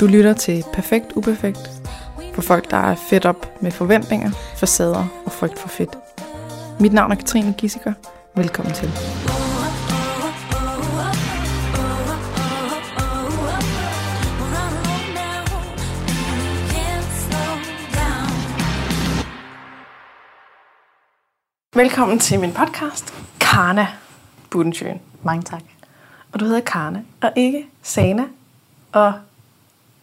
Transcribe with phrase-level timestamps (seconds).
[0.00, 1.70] Du lytter til Perfekt Uperfekt
[2.34, 5.98] for folk, der er fedt op med forventninger, facader og frygt for fedt.
[6.80, 7.92] Mit navn er Katrine Gissiker.
[8.34, 8.88] Velkommen til.
[21.74, 23.86] Velkommen til min podcast, Karna
[24.50, 25.00] Budensjøen.
[25.22, 25.62] Mange tak.
[26.32, 28.24] Og du hedder Karne, og ikke Sana
[28.92, 29.12] og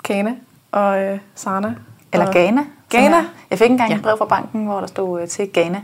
[0.06, 0.32] Kana
[0.72, 1.74] og øh, Sana.
[2.14, 2.62] Eller og Ghana.
[2.90, 3.16] Ghana?
[3.16, 3.96] Jeg, jeg fik engang Ja.
[3.96, 5.82] et brev fra banken, hvor der stod øh, til Ghana.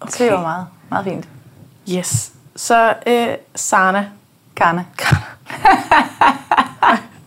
[0.00, 0.10] Okay.
[0.12, 1.28] Så det var meget, meget fint.
[1.96, 2.32] Yes.
[2.56, 4.06] Så øh, Sana.
[4.56, 4.84] Karna.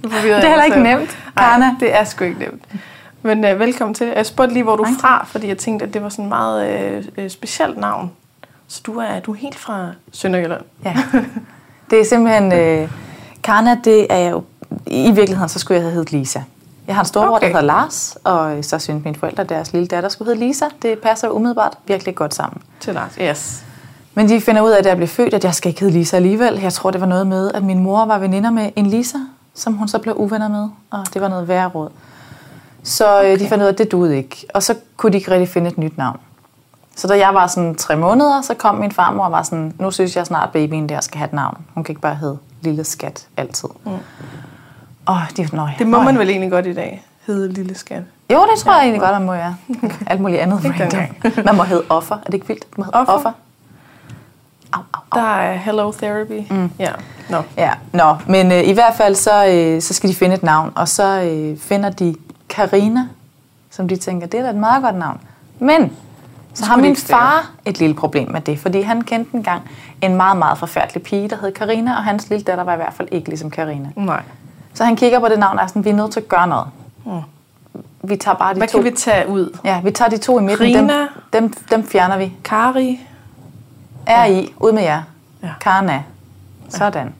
[0.03, 1.17] Forvirrer Det er heller ikke nemt.
[1.38, 1.76] Karna.
[1.79, 2.63] Det er sgu ikke nemt.
[3.21, 4.07] Men øh, velkommen til.
[4.07, 6.29] Jeg spurgte lige, hvor du er fra, fordi jeg tænkte, at det var sådan et
[6.29, 8.12] meget øh, øh, specielt navn.
[8.67, 10.62] Så du er, du er helt fra Sønderjylland.
[10.85, 10.95] Ja.
[11.90, 12.51] Det er simpelthen...
[12.53, 12.90] Øh,
[13.43, 14.43] Karna, det er jo...
[14.88, 16.39] I virkeligheden, så skulle jeg have heddet Lisa.
[16.88, 17.48] Jeg har en storbror, Okay.
[17.48, 20.65] der hedder Lars, og øh, så synes mine forældre, deres lille datter skulle hedde Lisa.
[20.82, 22.62] Det passer umiddelbart virkelig godt sammen.
[22.79, 23.15] Til Lars.
[23.21, 23.63] Yes.
[24.13, 26.15] Men de finder ud af, at jeg blev født, at jeg skal ikke hedde Lisa
[26.15, 26.59] alligevel.
[26.62, 29.18] Jeg tror, det var noget med, at min mor var veninder med en Lisa,
[29.54, 31.90] som hun så blev uvenner med, og det var noget værre råd.
[32.84, 33.40] Så okay.
[33.40, 34.46] de fandt ud af, at det duede ikke.
[34.53, 36.20] Og så kunne de ikke rigtig finde et nyt navn.
[36.96, 39.91] Så da jeg var sådan tre måneder, så kom min farmor og var sådan, nu
[39.91, 41.57] synes jeg snart, babyen der skal have et navn.
[41.74, 43.70] Hun kan ikke bare hedde Lille Skat altid.
[43.85, 43.91] Mm.
[45.05, 46.05] Og de, nøj, Det må nøj.
[46.05, 47.04] man vel egentlig godt i dag.
[47.27, 48.04] Hedde lille skat.
[48.34, 49.54] Jo, det tror jeg egentlig godt, man må, ja.
[50.08, 51.43] Alt muligt andet Ikke.
[51.46, 52.16] Man må hedde offer.
[52.16, 52.77] Er det ikke vildt?
[52.77, 53.13] Man må Offer?
[53.13, 53.32] offer.
[54.74, 55.21] Au, au, au.
[55.21, 56.41] Der er Hello Therapy.
[56.52, 56.71] Mm.
[56.80, 56.91] Ja.
[57.30, 57.38] Nå.
[57.58, 60.71] Ja, nå, men øh, i hvert fald så, øh, så skal de finde et navn,
[60.76, 62.15] og så øh, finder de
[62.49, 63.08] Karina,
[63.70, 65.19] som de tænker, det er da et meget godt navn.
[65.59, 65.91] Men
[66.53, 69.62] så har min far et lille problem med det, fordi han kendte engang
[70.02, 72.94] en meget, meget forfærdelig pige, der hed Karina, og hans lille datter var i hvert
[72.94, 73.90] fald ikke ligesom Karina.
[73.96, 74.22] Nej.
[74.74, 76.47] Så han kigger på det navn og er sådan, vi er nødt til at gøre
[76.47, 76.66] noget.
[77.06, 77.12] Mm.
[78.03, 78.78] Vi tager bare de Hvad to.
[78.78, 79.58] kan vi tage ud?
[79.64, 80.66] Ja, vi tager de to i midten.
[80.66, 80.94] Rina.
[81.00, 82.34] Dem, dem, dem fjerner vi.
[82.44, 83.00] Kari.
[84.08, 85.02] Er I, ud med jer.
[85.44, 85.50] Ja.
[85.62, 86.04] Karna.
[86.70, 87.14] Sådan.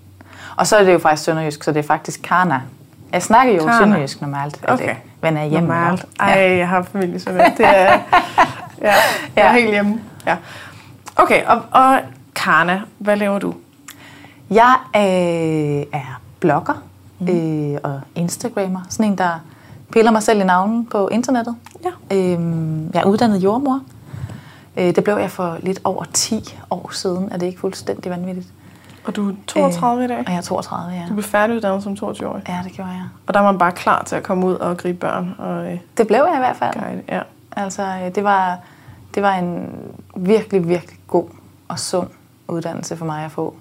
[0.58, 2.62] Og så er det jo faktisk sønderjysk, så det er faktisk Karna.
[3.14, 3.78] Jeg snakker jo Karna.
[3.78, 4.66] sønderjysk normalt.
[4.68, 4.88] Okay.
[4.90, 5.68] Det, men er hjemme.
[5.70, 6.06] Normalt.
[6.20, 6.24] Ja.
[6.26, 7.54] Ej, jeg har familie sådan noget.
[7.58, 7.72] Det er,
[8.82, 8.94] ja,
[9.36, 9.54] jeg er Ja.
[9.54, 10.02] helt hjemme.
[10.26, 10.36] Ja.
[11.16, 12.00] Okay, og, og
[12.36, 13.54] Karna, hvad laver du?
[14.50, 15.02] Jeg øh,
[16.02, 16.74] er blogger
[17.30, 18.82] øh, og Instagrammer.
[18.90, 19.40] Sådan en, der
[19.92, 21.56] piller mig selv i navnen på internettet.
[21.84, 22.16] Ja.
[22.18, 22.40] Øh,
[22.94, 23.80] jeg er uddannet jordmor.
[24.78, 27.30] Øh, det blev jeg for lidt over 10 år siden.
[27.32, 28.48] Er det ikke fuldstændig vanvittigt?
[29.06, 30.18] Og du er 32 i dag?
[30.18, 31.06] Og jeg er 32, ja.
[31.10, 32.44] Du blev færdiguddannet som 22-årig.
[32.50, 33.04] Ja, det gjorde jeg.
[33.28, 35.80] Og der er man bare klar til at komme ud og gribe børn og øh,
[35.98, 36.74] Det blev jeg i hvert fald.
[36.74, 37.02] guide.
[37.10, 37.22] Ja.
[37.56, 38.58] Altså, øh, det var,
[39.16, 39.70] det var en
[40.16, 41.26] virkelig, virkelig god
[41.68, 42.08] og sund
[42.48, 43.56] uddannelse for mig at få.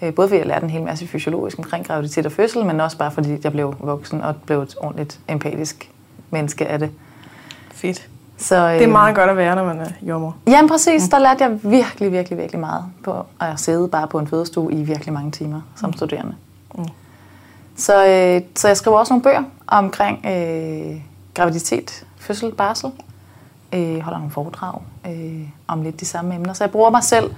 [0.00, 0.06] Mm.
[0.06, 2.98] Øh, Både fordi jeg lærte en hel masse fysiologisk omkring graviditet og fødsel, men også
[2.98, 5.90] bare fordi jeg blev voksen og blev et ordentligt empatisk
[6.30, 6.90] menneske af det.
[7.72, 8.08] Fedt.
[8.36, 10.36] Så, øh, Det er meget godt at være, når man er jordmor.
[10.46, 14.26] Jamen præcis, der lærte jeg virkelig, virkelig, virkelig meget på at sidde bare på en
[14.26, 16.34] fødestue i virkelig mange timer som studerende.
[16.74, 16.84] Mm.
[17.76, 21.00] Så, øh, så jeg skriver også nogle bøger omkring øh,
[21.34, 22.90] graviditet, fødsel, barsel.
[23.72, 26.52] Øh, holder nogle foredrag øh, om lidt de samme emner.
[26.52, 27.30] Så jeg bruger mig selv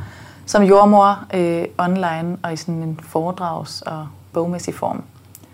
[0.47, 5.03] som jordmor øh, online og i sådan en foredrags- og bogmæssig form.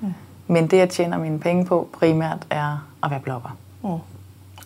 [0.00, 0.14] Mm.
[0.46, 3.56] Men det, jeg tjener mine penge på primært, er at være blogger.
[3.82, 3.88] Mm.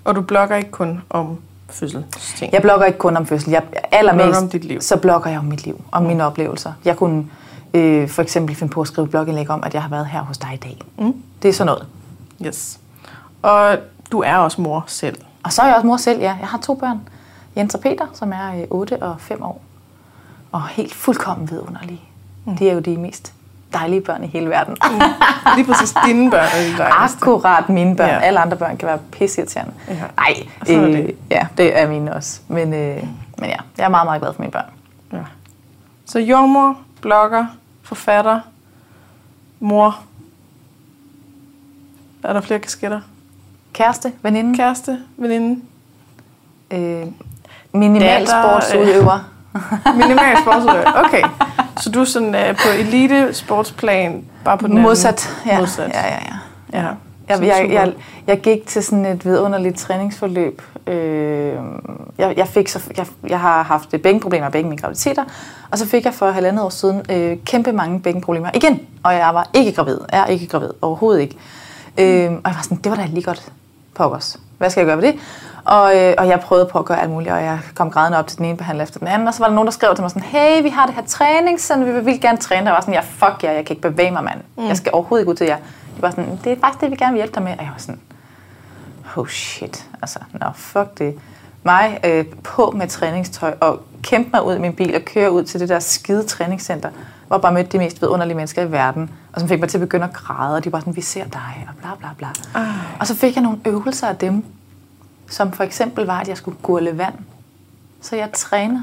[0.05, 1.39] Og du blogger ikke kun om
[1.71, 2.53] fødselsting.
[2.53, 3.51] Jeg blogger ikke kun om fødsel.
[3.51, 4.81] Jeg, allermest, om dit liv.
[4.81, 6.73] Så blogger jeg om mit liv, om mine oplevelser.
[6.85, 7.27] Jeg kunne
[7.75, 10.39] øh, for eksempel finde på at skrive blogindlæg om, at jeg har været her hos
[10.39, 10.79] dig i dag.
[10.99, 11.23] Mm.
[11.43, 11.87] Det er sådan noget.
[12.47, 12.79] Yes.
[13.43, 13.77] Og
[14.13, 15.19] du er også mor selv.
[15.43, 16.37] Og så er jeg også mor selv, ja.
[16.41, 17.01] Jeg har to børn.
[17.57, 19.61] Jens og Peter, som er øh, 8 og 5 år.
[20.57, 22.01] Og helt fuldkommen vidunderlige.
[22.45, 22.57] Mm.
[22.57, 23.33] Det er jo de mest
[23.73, 24.77] dejlige børn i hele verden.
[25.57, 27.19] Lige præcis dine børn er de dejligste.
[27.19, 28.09] Akkurat mine børn.
[28.09, 28.21] Ja.
[28.21, 29.73] Alle andre børn kan være pisseirriterende.
[29.89, 29.95] Ja.
[30.17, 30.35] Nej,
[30.69, 31.17] er øh, det.
[31.31, 32.41] ja, det er mine også.
[32.49, 33.03] Men, øh,
[33.39, 34.65] men ja, jeg er meget, meget glad for mine børn.
[35.13, 35.19] Ja.
[36.07, 37.47] Så jordmor, blogger,
[37.83, 38.41] forfatter,
[39.61, 39.99] mor.
[42.23, 43.01] Er der flere kasketter?
[43.73, 45.61] Kæreste, veninde, Kæreste, veninde,
[46.71, 47.07] øh,
[47.73, 49.36] minimal sportsudøver.
[49.97, 50.93] Minimal sportsudøver.
[51.05, 51.23] Okay.
[51.81, 55.37] Så du er sådan uh, på elite sportsplan, bare på den anden- Modsat.
[55.47, 55.59] Ja.
[55.59, 55.89] Modsat.
[55.95, 56.19] Ja, ja,
[56.73, 56.81] ja.
[56.83, 56.89] Ja.
[57.29, 57.93] Jeg, jeg, jeg,
[58.27, 60.63] jeg gik til sådan et vidunderligt træningsforløb.
[60.87, 61.53] Øh,
[62.19, 65.25] jeg, jeg, fik så, jeg, jeg har haft bækkenproblemer i begge mine graviditeter,
[65.71, 68.81] og så fik jeg for halvandet år siden øh, kæmpe mange bækkenproblemer igen.
[69.03, 69.99] Og jeg var ikke gravid.
[70.13, 70.71] Jeg er ikke gravid.
[70.83, 71.37] Overhovedet ikke.
[71.99, 73.53] Øh, og jeg var sådan, det var da lige godt
[73.95, 74.39] pokkers.
[74.59, 75.21] Hvad skal jeg gøre ved det?
[75.65, 78.27] Og, øh, og jeg prøvede på at gøre alt muligt, og jeg kom grædende op
[78.27, 80.03] til den ene behandler efter den anden, og så var der nogen, der skrev til
[80.03, 82.67] mig sådan, hey, vi har det her træningscenter, vi vil gerne træne dig.
[82.67, 84.41] Jeg var sådan, ja, fuck jer, jeg kan ikke bevæge mig, mand.
[84.57, 84.67] Mm.
[84.67, 85.57] Jeg skal overhovedet ikke ud til jer.
[85.97, 87.53] De var sådan, det er faktisk det, vi gerne vil hjælpe dig med.
[87.53, 88.01] Og jeg var sådan,
[89.17, 91.19] oh shit, altså, nå, fuck det.
[91.63, 95.43] Mig øh, på med træningstøj og kæmpe mig ud i min bil og køre ud
[95.43, 96.91] til det der skide træningscenter,
[97.27, 99.79] hvor jeg bare mødte de mest vidunderlige mennesker i verden, og som fik mig til
[99.79, 102.29] at begynde at græde, og de var sådan, vi ser dig, og bla bla bla.
[102.55, 102.67] Ej.
[103.01, 104.45] Og så fik jeg nogle øvelser af dem,
[105.31, 107.15] som for eksempel var, at jeg skulle gurle vand.
[108.01, 108.83] Så jeg træner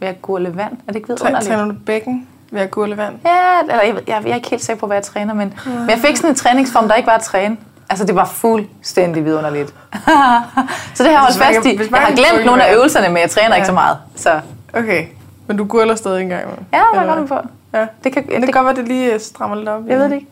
[0.00, 0.72] ved at gurle vand.
[0.72, 1.48] Er det ikke vidunderligt?
[1.48, 3.14] Træner du bækken ved at gurle vand?
[3.26, 5.90] Ja, eller jeg, jeg, jeg er ikke helt sikker på, hvad jeg træner, men, men
[5.90, 7.56] jeg fik sådan en træningsform, der ikke var at træne.
[7.90, 9.68] Altså, det var fuldstændig vidunderligt.
[10.94, 11.78] så det har jeg holdt fast i.
[11.90, 13.66] Jeg har glemt nogle af øvelserne, men jeg træner ikke Ja.
[13.66, 13.96] så meget.
[14.16, 14.40] Så
[14.72, 15.06] Okay,
[15.48, 16.64] men du gurler stadig en gang imellem?
[16.72, 17.42] ja, der er godt hvad?
[17.42, 17.48] på.
[17.72, 17.86] Ja.
[18.04, 19.86] Det kan, det det, kan godt være, det lige øh, strammer lidt op.
[19.86, 20.26] Jeg ved det ikke.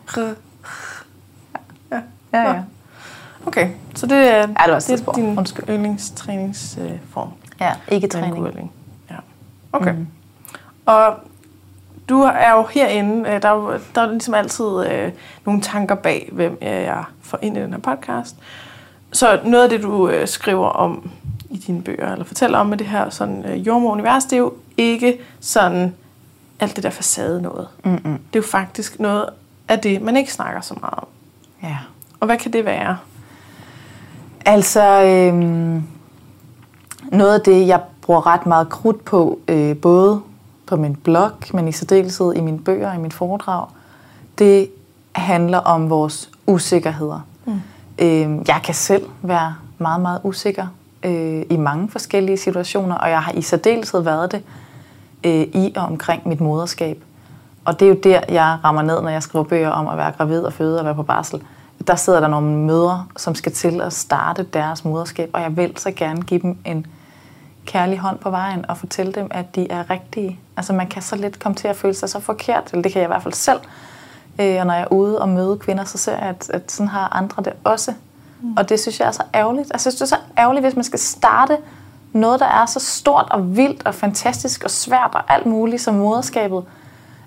[1.91, 2.01] Ja.
[2.33, 2.61] ja, ja.
[3.47, 5.69] Okay, så det er, Ja, det var et det er din Undskyld.
[5.69, 7.29] yndlingstræningsform.
[7.61, 8.35] ja, ikke træning.
[8.35, 8.71] gurling.
[9.11, 9.15] Ja.
[9.73, 9.91] Okay.
[9.91, 10.07] Mm.
[10.85, 11.13] Og
[12.09, 15.11] du er jo herinde, øh, der er, jo, der er ligesom altid øh,
[15.45, 18.35] nogle tanker bag, hvem øh, jeg får ind i den her podcast.
[19.11, 21.09] Så noget af det, du øh, skriver om
[21.49, 24.53] i dine bøger, eller fortæller om med det her sådan, øh, jordmor-univers, det er jo
[24.77, 25.95] ikke sådan
[26.59, 27.67] alt det der facade noget.
[27.83, 28.01] Mm-mm.
[28.03, 29.29] Det er jo faktisk noget
[29.67, 31.07] af det, man ikke snakker så meget om.
[31.63, 31.77] Ja.
[32.19, 32.97] Og hvad kan det være?
[34.45, 35.83] Altså, øhm,
[37.11, 40.21] noget af det, jeg bruger ret meget krudt på, øh, både
[40.65, 43.67] på min blog, men i særdeleshed i mine bøger i mit foredrag,
[44.37, 44.69] det
[45.11, 47.19] handler om vores usikkerheder.
[47.45, 47.61] Mm.
[47.99, 50.67] Øh, jeg kan selv være meget, meget usikker
[51.03, 54.43] øh, i mange forskellige situationer, og jeg har i særdeleshed været det
[55.23, 57.03] øh, i og omkring mit moderskab.
[57.65, 60.11] Og det er jo der, jeg rammer ned, når jeg skriver bøger om at være
[60.11, 61.41] gravid og føde og være på barsel.
[61.87, 65.77] Der sidder der nogle mødre, som skal til at starte deres moderskab, og jeg vil
[65.77, 66.85] så gerne give dem en
[67.65, 70.39] kærlig hånd på vejen og fortælle dem, at de er rigtige.
[70.57, 73.01] Altså man kan så lidt komme til at føle sig så forkert, eller det kan
[73.01, 73.59] jeg i hvert fald selv.
[74.39, 76.87] Øh, og når jeg er ude og møde kvinder, så ser jeg, at, at sådan
[76.87, 77.93] har andre det også.
[78.57, 79.71] Og det synes jeg er så ærgerligt.
[79.73, 81.57] Altså, jeg synes, det er så ærgerligt, hvis man skal starte
[82.13, 85.95] noget, der er så stort og vildt og fantastisk og svært og alt muligt som
[85.95, 86.63] moderskabet,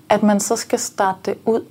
[0.09, 1.61] at man så skal starte det ud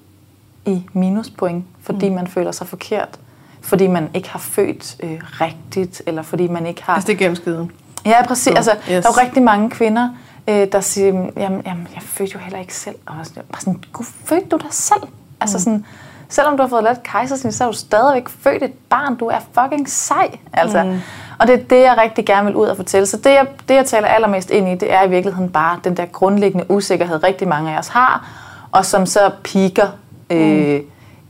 [0.66, 2.14] i minuspoint, fordi mm.
[2.14, 3.18] man føler sig forkert.
[3.60, 6.94] Fordi man ikke har født øh, rigtigt, eller fordi man ikke har...
[6.94, 7.70] Altså det er gennemskiden.
[8.06, 8.44] Ja, præcis.
[8.44, 8.86] Så, Altså, yes.
[8.86, 10.08] Der er jo rigtig mange kvinder,
[10.48, 11.06] øh, der siger,
[11.36, 12.96] jamen, jamen, jeg fødte jo heller ikke selv.
[13.06, 13.80] Og sådan, bare sådan,
[14.24, 15.02] fødte du dig selv?
[15.40, 15.60] Altså Mm.
[15.62, 15.86] sådan,
[16.30, 19.16] selvom du har fået lavet kejsersnit, så er du stadigvæk født et barn.
[19.16, 20.38] Du er fucking sej.
[20.52, 20.82] Altså.
[20.82, 20.98] Mm.
[21.38, 23.06] Og det er det, jeg rigtig gerne vil ud og fortælle.
[23.06, 25.96] Så det jeg, det, jeg taler allermest ind i, det er i virkeligheden bare den
[25.96, 28.28] der grundlæggende usikkerhed, rigtig mange af os har,
[28.72, 29.88] og som så piker
[30.30, 30.80] øh,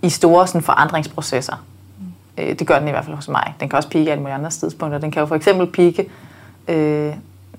[0.02, 1.64] i store sådan, forandringsprocesser.
[2.38, 3.54] Øh, det gør den i hvert fald hos mig.
[3.60, 4.98] Den kan også pike alle mulige andre tidspunkter.
[4.98, 6.10] Den kan jo for eksempel pike,
[6.68, 7.14] øh,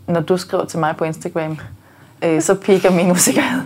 [0.08, 1.58] når du skriver til mig på Instagram,
[2.22, 3.62] øh, så piker min usikkerhed.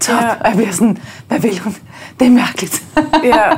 [0.00, 0.14] Top.
[0.22, 0.26] Ja.
[0.26, 0.32] Ja.
[0.40, 0.98] Og jeg bliver sådan,
[1.28, 1.76] hvad vil hun?
[2.20, 2.84] Det er mærkeligt.
[3.24, 3.50] Ja,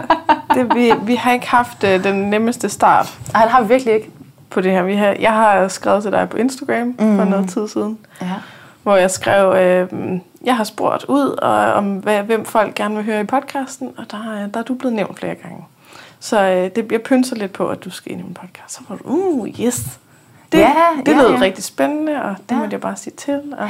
[0.54, 3.94] det, vi, vi har ikke haft øh, den nemmeste start Nej, det har vi virkelig
[3.94, 4.10] ikke.
[4.50, 4.82] på det her.
[4.82, 7.16] Vi har, jeg har skrevet til dig på Instagram mm.
[7.18, 8.26] for noget tid siden, Ja.
[8.82, 13.04] hvor jeg skrev, øh, jeg har spurgt ud og, om, hvad, hvem folk gerne vil
[13.04, 15.64] høre i podcasten, og der, er- der er du blevet nævnt flere gange.
[16.20, 18.74] Så øh, det, jeg pynser lidt på, at du skal ind i min podcast.
[18.74, 19.82] Så var du, uh, yes.
[20.52, 20.72] Det, Ja,
[21.06, 21.40] det ja, lød ja.
[21.40, 22.60] rigtig spændende, og det Ja.
[22.60, 23.40] måtte jeg bare sige til.
[23.58, 23.68] Og,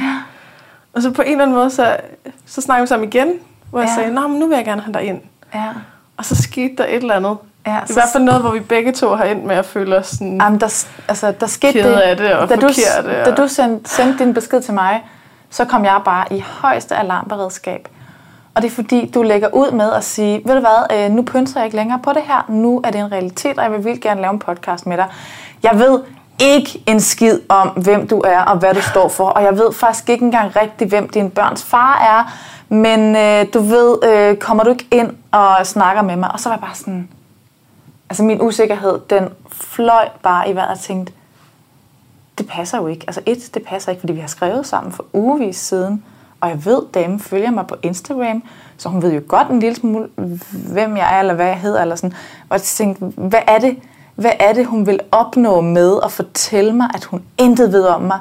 [0.93, 1.97] og så på en eller anden måde, så,
[2.45, 3.33] så snakkede vi sammen igen,
[3.69, 3.95] hvor jeg Ja.
[4.01, 5.21] sagde, Nå, men nu vil jeg gerne have dig ind.
[5.55, 5.67] Ja.
[6.17, 7.37] Og så skete der et eller andet.
[7.67, 10.07] Ja, I hvert fald noget, hvor vi begge to har endt med at føle os
[10.07, 10.37] sådan...
[10.41, 13.47] Jamen, der, altså, der skete det, af det og da du, forkerte, da og- du
[13.47, 15.03] sendte, sendte din besked til mig,
[15.49, 17.87] så kom jeg bare i højeste alarmberedskab.
[18.55, 21.21] Og det er fordi, du lægger ud med at sige, ved du hvad, øh, nu
[21.21, 23.85] pynser jeg ikke længere på det her, nu er det en realitet, og jeg vil
[23.85, 25.05] vildt gerne lave en podcast med dig.
[25.63, 25.99] Jeg ved
[26.39, 29.73] ikke en skid om, hvem du er og hvad du står for, og jeg ved
[29.73, 32.33] faktisk ikke engang rigtigt, hvem din børns far er,
[32.69, 36.31] men øh, du ved, øh, kommer du ikke ind og snakker med mig?
[36.33, 37.09] Og så var jeg bare sådan,
[38.09, 41.13] altså min usikkerhed, den fløj bare i vejret og tænkte,
[42.37, 43.03] det passer jo ikke.
[43.07, 46.03] Altså et, det passer ikke, fordi vi har skrevet sammen for ugevis siden,
[46.41, 48.43] og jeg ved, damen følger mig på Instagram,
[48.77, 50.09] så hun ved jo godt en lille smule,
[50.71, 52.13] hvem jeg er, eller hvad jeg hedder, eller sådan.
[52.49, 53.77] Og jeg tænkte, hvad er det,
[54.15, 58.01] hvad er det, hun vil opnå med at fortælle mig, at hun intet ved om
[58.01, 58.19] mig?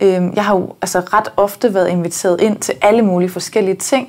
[0.00, 4.08] Øhm, Jeg har jo altså ret ofte været inviteret ind til alle mulige forskellige ting,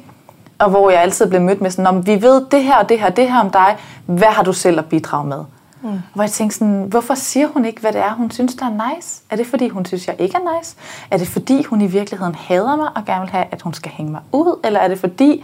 [0.60, 3.00] og hvor jeg altid blev mødt med sådan, om vi ved det her og det
[3.00, 5.44] her det her om dig, hvad har du selv at bidrage med?
[5.82, 5.90] Mm.
[6.14, 8.96] Hvor jeg tænkte sådan, hvorfor siger hun ikke, hvad det er, hun synes, der er
[8.96, 9.22] nice?
[9.30, 10.76] Er det, fordi hun synes, jeg ikke er nice?
[11.12, 13.92] Er det, fordi hun i virkeligheden hader mig og gerne vil have, at hun skal
[13.92, 14.60] hænge mig ud?
[14.64, 15.44] Eller er det fordi,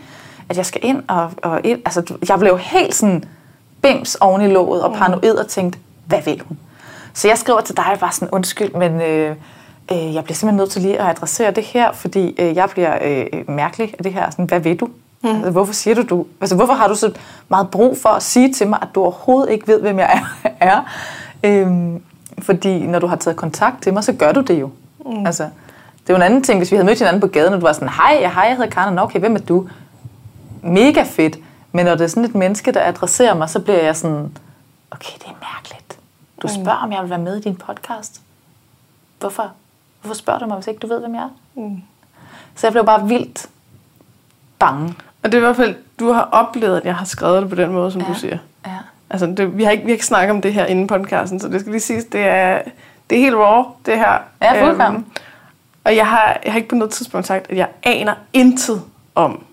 [0.49, 1.31] at jeg skal ind og...
[1.43, 1.79] og ind?
[1.85, 3.23] Altså, jeg blev helt sådan
[3.81, 6.57] bims oven i låget og paranoid og tænkte, hvad vil hun?
[7.13, 9.35] Så jeg skriver til dig bare sådan, undskyld, men øh,
[9.91, 12.97] øh, jeg bliver simpelthen nødt til lige at adressere det her, fordi øh, jeg bliver
[13.01, 14.29] øh, mærkelig af det her.
[14.29, 14.89] Sådan, hvad vil du?
[15.23, 15.29] Mm.
[15.29, 17.11] Altså, hvorfor siger du, du altså, hvorfor har du så
[17.49, 20.23] meget brug for at sige til mig, at du overhovedet ikke ved, hvem jeg
[20.59, 20.81] er?
[21.43, 22.01] Øhm,
[22.39, 24.69] fordi når du har taget kontakt til mig, så gør du det jo.
[25.05, 25.25] Mm.
[25.25, 27.61] Altså, det er jo en anden ting, hvis vi havde mødt hinanden på gaden, og
[27.61, 29.67] du var sådan, hej, hej, jeg hedder Karen, okay, hvem er du?
[30.61, 31.37] Mega fedt.
[31.71, 34.37] Men når det er sådan et menneske, der adresserer mig, så bliver jeg sådan,
[34.91, 35.99] okay, det er mærkeligt.
[36.41, 36.63] Du mm.
[36.63, 38.21] spørger, om jeg vil være med i din podcast.
[39.19, 39.51] Hvorfor?
[40.01, 41.29] Hvorfor spørger du mig, hvis ikke du ved, hvem jeg er?
[41.55, 41.81] Mm.
[42.55, 43.49] Så jeg blev bare vildt
[44.59, 44.95] bange.
[45.23, 47.55] Og det er i hvert fald, du har oplevet, at jeg har skrevet det på
[47.55, 48.07] den måde, som ja.
[48.07, 48.37] du siger.
[48.65, 48.77] Ja.
[49.09, 51.47] Altså, det, vi, har ikke, vi har ikke snakket om det her inden podcasten, så
[51.47, 52.61] det skal lige siges, det er,
[53.09, 54.17] det er helt raw, det her.
[54.41, 55.01] Ja, fuldkommen.
[55.01, 55.11] Øhm,
[55.83, 58.81] og jeg har, jeg har ikke på noget tidspunkt sagt, at jeg aner intet
[59.15, 59.43] om.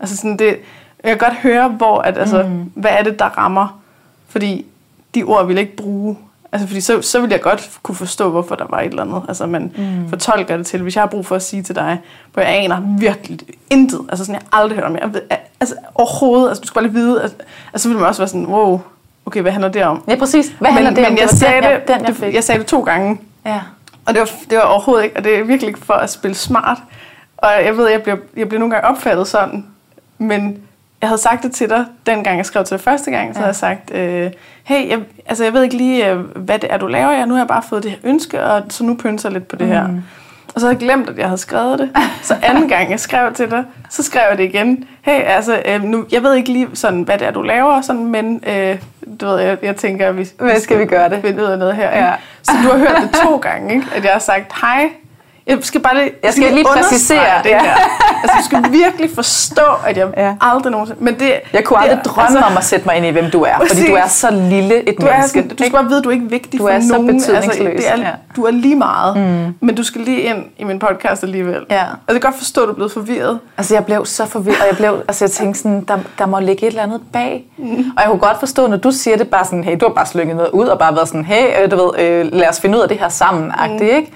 [0.00, 0.58] Altså sådan det,
[1.04, 2.70] jeg kan godt høre, hvor, at, altså, mm.
[2.74, 3.80] hvad er det, der rammer.
[4.28, 4.66] Fordi
[5.14, 6.16] de ord vil jeg ikke bruge.
[6.52, 9.22] Altså, fordi så, så vil jeg godt kunne forstå, hvorfor der var et eller andet.
[9.28, 10.08] Altså, man mm.
[10.08, 10.82] fortolker det til.
[10.82, 12.00] Hvis jeg har brug for at sige til dig,
[12.32, 13.38] hvor jeg aner virkelig
[13.70, 14.00] intet.
[14.08, 14.96] Altså, sådan, jeg aldrig hørt om.
[14.96, 15.20] Jeg ved,
[15.60, 16.48] altså, overhovedet.
[16.48, 17.22] Altså, du skal bare lige vide.
[17.22, 17.36] Altså,
[17.72, 18.80] altså, så vil man også være sådan, wow,
[19.26, 20.04] okay, hvad handler det om?
[20.08, 20.52] Ja, præcis.
[20.58, 21.18] Hvad handler men, det men om?
[21.18, 22.34] Jeg, det sagde den, det, jeg, den, jeg, fik.
[22.34, 23.20] jeg sagde det to gange.
[23.46, 23.60] Ja.
[24.06, 26.34] Og det var, det var overhovedet ikke, og det er virkelig ikke for at spille
[26.34, 26.78] smart.
[27.36, 29.66] Og jeg ved, jeg bliver, jeg bliver nogle gange opfattet sådan,
[30.18, 30.58] men
[31.04, 33.44] jeg havde sagt det til dig, dengang jeg skrev til dig første gang, så ja.
[33.44, 34.30] havde jeg sagt, øh,
[34.64, 37.10] hey, jeg, altså jeg ved ikke lige, øh, hvad det er, du laver.
[37.12, 39.48] Jeg, nu har jeg bare fået det her ønske, og så nu pynser jeg lidt
[39.48, 39.72] på det mm.
[39.72, 39.88] her.
[40.54, 41.90] Og så havde jeg glemt, at jeg havde skrevet det.
[42.22, 44.84] Så anden gang, jeg skrev til dig, så skrev jeg det igen.
[45.02, 48.06] Hey, altså, øh, nu, jeg ved ikke lige, sådan, hvad det er, du laver, sådan,
[48.06, 48.78] men øh,
[49.20, 51.20] du ved, jeg, jeg tænker, at vi hvad skal vi gøre det?
[51.20, 52.06] finde ud af noget her.
[52.06, 52.12] Ja.
[52.42, 53.86] Så du har hørt det to gange, ikke?
[53.96, 54.90] at jeg har sagt, hej,
[55.46, 57.74] jeg skal bare lige, jeg skal lige præcisere det her.
[58.22, 60.34] altså, du skal virkelig forstå, at jeg ja.
[60.40, 61.04] aldrig nogensinde...
[61.04, 63.30] Men det, jeg kunne aldrig det, drømme altså, om at sætte mig ind i, hvem
[63.30, 63.78] du er, præcis.
[63.78, 65.38] fordi du er så lille et du menneske.
[65.38, 67.20] Er, du skal bare vide, at du er ikke vigtig du for er nogen.
[67.20, 68.10] Så altså, det er, ja.
[68.36, 69.54] Du er lige meget, mm.
[69.66, 71.66] men du skal lige ind i min podcast alligevel.
[71.70, 71.80] Ja.
[71.80, 73.38] Altså, jeg kan godt forstå, at du er blevet forvirret.
[73.58, 76.40] Altså, jeg blev så forvirret, og jeg, blev, altså, jeg tænkte sådan, der, der må
[76.40, 77.44] ligge et eller andet bag.
[77.56, 77.64] Mm.
[77.66, 80.06] Og jeg kunne godt forstå, når du siger det bare sådan, hey, du har bare
[80.06, 82.82] slynget noget ud, og bare været sådan, hey, du ved, øh, lad os finde ud
[82.82, 83.82] af det her sammen, mm.
[83.82, 84.12] ikke?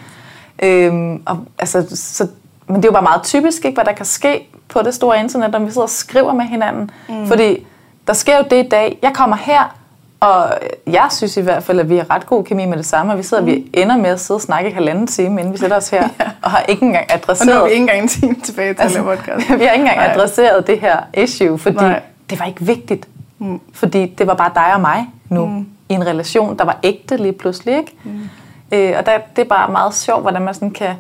[0.63, 2.27] Øhm, og, altså, så,
[2.67, 5.21] men det er jo bare meget typisk, ikke, hvad der kan ske på det store
[5.21, 6.91] internet, når vi sidder og skriver med hinanden.
[7.09, 7.27] Mm.
[7.27, 7.67] Fordi
[8.07, 8.99] der sker jo det i dag.
[9.03, 9.77] Jeg kommer her,
[10.21, 10.53] og
[10.87, 13.19] jeg synes i hvert fald, at vi har ret god kemi med det samme, og
[13.19, 13.47] vi sidder, mm.
[13.47, 16.09] vi ender med at sidde og snakke i halvanden time, inden vi sætter os her,
[16.21, 16.31] ja.
[16.43, 17.51] og har ikke engang adresseret...
[17.51, 19.51] Og nu er vi ikke engang en time tilbage til altså, podcast.
[19.61, 20.13] vi har ikke engang Nej.
[20.15, 22.03] adresseret det her issue, fordi Nej.
[22.31, 23.09] det var ikke vigtigt.
[23.39, 23.61] Mm.
[23.73, 25.67] Fordi det var bare dig og mig nu, mm.
[25.89, 27.93] i en relation, der var ægte lige pludselig, ikke?
[28.05, 28.29] Mm.
[28.73, 30.95] Øh, og der, det er bare meget sjovt, hvordan man sådan kan,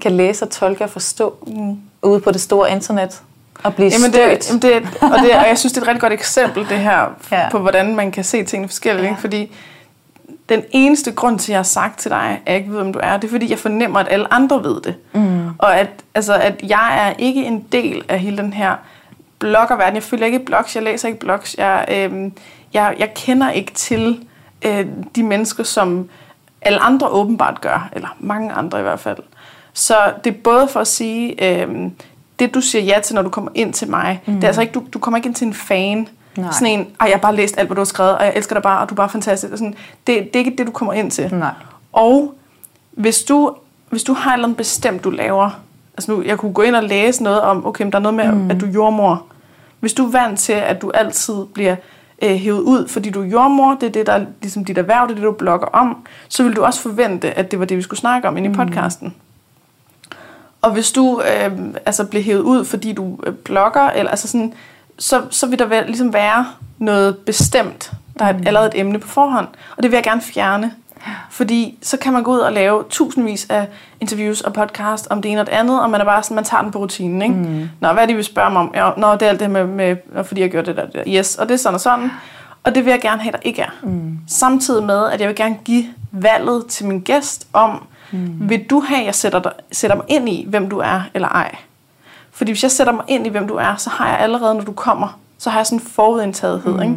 [0.00, 1.80] kan læse og tolke og forstå mm.
[2.02, 3.22] ude på det store internet
[3.62, 4.74] og blive jamen det, jamen det,
[5.12, 7.48] og, det, og jeg synes, det er et rigtig godt eksempel, det her, ja.
[7.50, 9.06] på hvordan man kan se tingene forskelligt.
[9.06, 9.14] Ja.
[9.18, 9.52] Fordi
[10.48, 12.92] den eneste grund til, at jeg har sagt til dig, at jeg ikke ved, hvem
[12.92, 14.94] du er, det er, fordi jeg fornemmer, at alle andre ved det.
[15.12, 15.48] Mm.
[15.58, 18.74] Og at, altså, at jeg er ikke en del af hele den her
[19.38, 19.94] bloggerverden.
[19.94, 21.54] Jeg følger ikke blogs, jeg læser ikke blogs.
[21.58, 22.30] Jeg, øh,
[22.74, 24.26] jeg, jeg kender ikke til
[24.64, 24.86] øh,
[25.16, 26.08] de mennesker, som
[26.64, 29.18] alle andre åbenbart gør, eller mange andre i hvert fald.
[29.72, 31.90] Så det er både for at sige, øh,
[32.38, 34.34] det du siger ja til, når du kommer ind til mig, mm.
[34.34, 36.52] det er altså ikke, du, du kommer ikke ind til en fan, Nej.
[36.52, 38.54] sådan en, ej, jeg har bare læst alt, hvad du har skrevet, og jeg elsker
[38.54, 39.52] dig bare, og du er bare fantastisk.
[39.52, 39.74] Og sådan,
[40.06, 41.34] det, det er ikke det, du kommer ind til.
[41.34, 41.50] Nej.
[41.92, 42.34] Og
[42.90, 43.54] hvis du,
[43.90, 45.50] hvis du har noget bestemt, du laver,
[45.96, 48.32] altså nu, jeg kunne gå ind og læse noget om, okay, der er noget med,
[48.32, 48.50] mm.
[48.50, 49.24] at du er jordmor.
[49.80, 51.76] Hvis du er vant til, at du altid bliver
[52.24, 55.08] øh, hævet ud, fordi du er jordmor, det er det, der er ligesom dit erhverv,
[55.08, 57.76] det er det, du blogger om, så vil du også forvente, at det var det,
[57.76, 58.56] vi skulle snakke om inde i mm.
[58.56, 59.14] podcasten.
[60.62, 61.52] Og hvis du øh,
[61.86, 64.54] altså bliver hævet ud, fordi du øh, blogger, eller altså sådan,
[64.98, 66.46] så, så vil der vel, ligesom være
[66.78, 68.42] noget bestemt, der er mm.
[68.46, 70.72] allerede et emne på forhånd, og det vil jeg gerne fjerne.
[71.30, 73.68] Fordi så kan man gå ud og lave tusindvis af
[74.00, 76.44] interviews og podcast om det ene og det andet, og man er bare sådan, man
[76.44, 77.34] tager den på rutinen, ikke?
[77.34, 77.68] Mm.
[77.80, 78.72] Nå, hvad er det, vi spørger mig om?
[78.74, 81.18] Ja, nå, det er alt det med, med fordi jeg gjorde det der, det der.
[81.18, 82.10] Yes, og det er sådan og sådan.
[82.64, 83.70] Og det vil jeg gerne have, der ikke er.
[83.82, 84.18] Mm.
[84.28, 88.48] Samtidig med, at jeg vil gerne give valget til min gæst om, mm.
[88.48, 91.28] vil du have, at jeg sætter, dig, sætter mig ind i, hvem du er eller
[91.28, 91.56] ej?
[92.30, 94.62] Fordi hvis jeg sætter mig ind i, hvem du er, så har jeg allerede, når
[94.62, 96.82] du kommer, så har jeg sådan en forudindtagethed, mm.
[96.82, 96.96] ikke?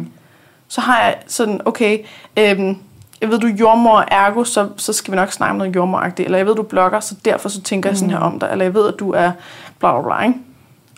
[0.68, 1.98] Så har jeg sådan, okay,
[2.36, 2.78] øhm,
[3.20, 6.26] jeg ved, du er jordmor, ergo, så, så skal vi nok snakke om noget jordmoragtigt.
[6.26, 7.92] Eller jeg ved, du blogger, så derfor så tænker mm.
[7.92, 8.24] jeg sådan her mm.
[8.24, 8.48] om dig.
[8.52, 9.32] Eller jeg ved, at du er
[9.78, 10.26] bla bla bla.
[10.26, 10.38] Ikke?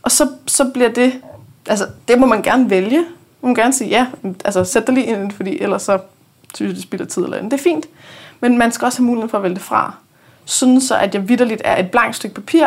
[0.02, 1.12] Og så, så bliver det,
[1.66, 2.98] altså det må man gerne vælge.
[3.42, 4.06] Man må gerne sige, ja,
[4.44, 5.98] altså sæt dig lige ind, fordi ellers så
[6.54, 7.50] synes jeg, det spilder tid eller andet.
[7.50, 7.86] Det er fint.
[8.40, 9.94] Men man skal også have mulighed for at vælge det fra.
[10.44, 12.66] Sådan så, at jeg vidderligt er et blankt stykke papir.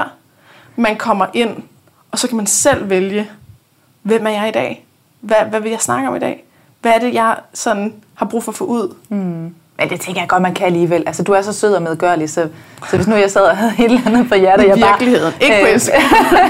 [0.75, 1.63] Man kommer ind,
[2.11, 3.29] og så kan man selv vælge,
[4.01, 4.85] hvem er jeg i dag?
[5.19, 6.43] Hvad, hvad vil jeg snakke om i dag?
[6.83, 8.95] Hvad er det, jeg sådan har brug for at få ud?
[9.09, 9.55] Mm.
[9.79, 11.03] Men det tænker jeg godt, man kan alligevel.
[11.05, 12.47] Altså, du er så sød og medgørlig, så,
[12.89, 15.01] så hvis nu jeg sad og havde et eller andet på hjertet, jeg bare...
[15.41, 16.01] ikke Instagram.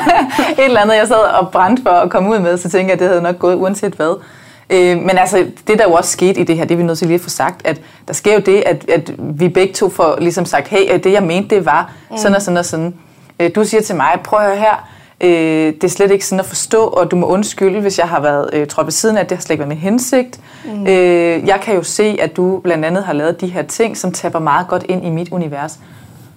[0.60, 2.94] et eller andet, jeg sad og brændte for at komme ud med, så tænker jeg,
[2.94, 4.22] at det havde nok gået uanset hvad.
[4.70, 6.98] Øh, men altså, det der jo også skete i det her, det er vi nødt
[6.98, 9.90] til lige at få sagt, at der sker jo det, at, at vi begge to
[9.90, 12.94] får ligesom sagt, hey, det jeg mente, det var sådan og sådan og sådan.
[13.40, 14.90] Øh, du siger til mig, prøv at høre her,
[15.24, 18.20] øh, det er slet ikke sådan at forstå, og du må undskylde, hvis jeg har
[18.20, 20.40] været øh, trådt ved siden af, det har slet ikke været min hensigt.
[20.66, 20.88] Mm.
[20.88, 24.12] Øh, jeg kan jo se, at du blandt andet har lavet de her ting, som
[24.12, 25.80] tapper meget godt ind i mit univers.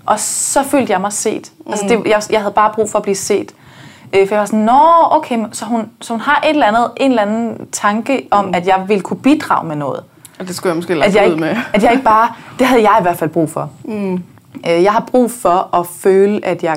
[0.06, 1.52] Og så følte jeg mig set.
[1.58, 1.72] Mm.
[1.72, 3.52] Altså det, jeg, jeg havde bare brug for at blive set.
[4.12, 6.90] Øh, for jeg var sådan, nå, okay, så hun, så hun har et eller andet,
[6.96, 8.54] en eller anden tanke om, mm.
[8.54, 10.02] at jeg ville kunne bidrage med noget.
[10.38, 11.56] Og det skulle jeg måske At lade jeg, ud ikke, med.
[11.72, 12.28] at jeg ikke bare,
[12.58, 13.70] det havde jeg i hvert fald brug for.
[13.84, 14.14] Mm.
[14.14, 16.76] Øh, jeg har brug for at føle, at jeg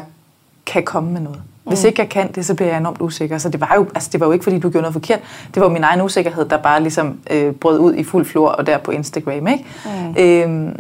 [0.66, 1.42] kan komme med noget.
[1.70, 3.38] Hvis ikke jeg kan det, så bliver jeg enormt usikker.
[3.38, 5.20] Så det var jo, altså det var jo ikke, fordi du gjorde noget forkert.
[5.54, 8.68] Det var min egen usikkerhed, der bare ligesom øh, brød ud i fuld flor og
[8.68, 9.48] der på Instagram.
[9.48, 9.66] Ikke?
[9.86, 10.16] Mm.
[10.18, 10.76] Øhm,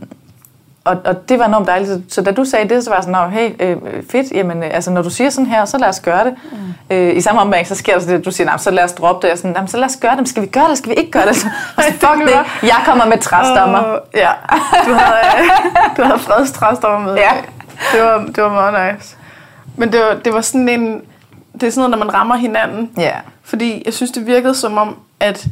[0.89, 1.91] og, og det var enormt dejligt.
[1.91, 3.77] Så, så da du sagde det, så var jeg sådan, hey, øh,
[4.11, 6.35] fedt, jamen, øh, altså, når du siger sådan her, så lad os gøre det.
[6.51, 6.95] Mm.
[6.95, 9.21] Øh, I samme omgang, så sker der så det, du siger, så lad os droppe
[9.21, 9.27] det.
[9.27, 10.19] Jeg er sådan, så lad os gøre det.
[10.19, 11.35] Men skal vi gøre det, skal vi ikke gøre det?
[11.35, 13.79] Så, og så, fuck det, jeg kommer med træstommer.
[13.79, 14.31] Uh, ja,
[14.85, 15.49] du havde,
[15.97, 17.15] du havde fredstræstommer med.
[17.15, 17.31] Ja.
[17.93, 19.15] Det var, det var meget nice.
[19.79, 21.01] Men det var, det var sådan en...
[21.53, 22.91] Det er sådan noget, når man rammer hinanden.
[22.97, 23.19] Ja.
[23.43, 25.47] Fordi jeg synes, det virkede som om, at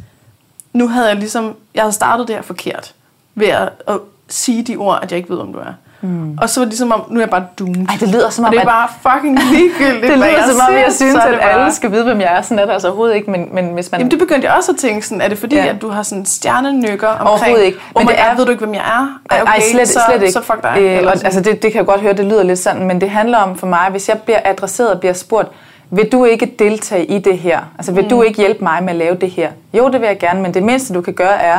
[0.72, 1.56] nu havde jeg ligesom...
[1.74, 2.94] Jeg havde startet det her forkert.
[3.34, 5.72] Ved at, at sige de ord, at jeg ikke ved, om du er.
[6.00, 6.38] Mm.
[6.42, 7.86] Og så var det ligesom om, nu er jeg bare doomed.
[7.88, 10.60] Ej, det lyder som og om, det er bare fucking ligegyldigt, Det lyder jeg som
[10.68, 12.42] om, jeg synes, at bare- alle skal vide, hvem jeg er.
[12.42, 13.30] Sådan er det altså overhovedet ikke.
[13.30, 14.00] Men, men hvis man...
[14.00, 15.66] Jamen det begyndte jeg også at tænke sådan, er det fordi, Ja.
[15.66, 17.78] at du har sådan stjernenykker omkring, Overhovedet ikke.
[17.78, 19.20] Men Men det er, ved du ikke, hvem jeg er?
[19.30, 20.32] Ej, Ej, slet, så, slet ikke.
[20.32, 20.76] Så fuck dig.
[20.80, 23.10] Øh, og, altså det, det kan jeg godt høre, det lyder lidt sådan, men det
[23.10, 25.48] handler om for mig, hvis jeg bliver adresseret og bliver spurgt,
[25.90, 27.60] vil du ikke deltage i det her?
[27.78, 28.10] Altså vil mm.
[28.10, 29.48] du ikke hjælpe mig med at lave det her?
[29.74, 31.58] Jo, det vil jeg gerne, men det mindste du kan gøre er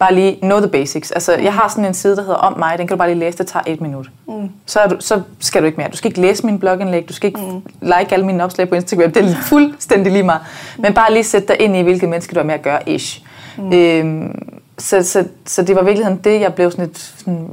[0.00, 1.10] bare lige know the basics.
[1.10, 3.18] Altså jeg har sådan en side, der hedder om mig, den kan du bare lige
[3.18, 4.10] læse, det tager et minut.
[4.28, 4.50] Mm.
[4.66, 5.88] Så, er du, så skal du ikke mere.
[5.88, 7.62] Du skal ikke læse mine blogindlæg, du skal ikke mm.
[7.82, 10.40] like alle mine opslag på Instagram, det er fuldstændig lige meget.
[10.78, 13.24] Men bare lige sætte dig ind i, hvilket menneske du er med at gøre, ish.
[13.58, 13.72] Mm.
[13.72, 16.98] Øhm, så, så, så det var virkeligheden det, jeg blev sådan lidt...
[16.98, 17.48] Sådan,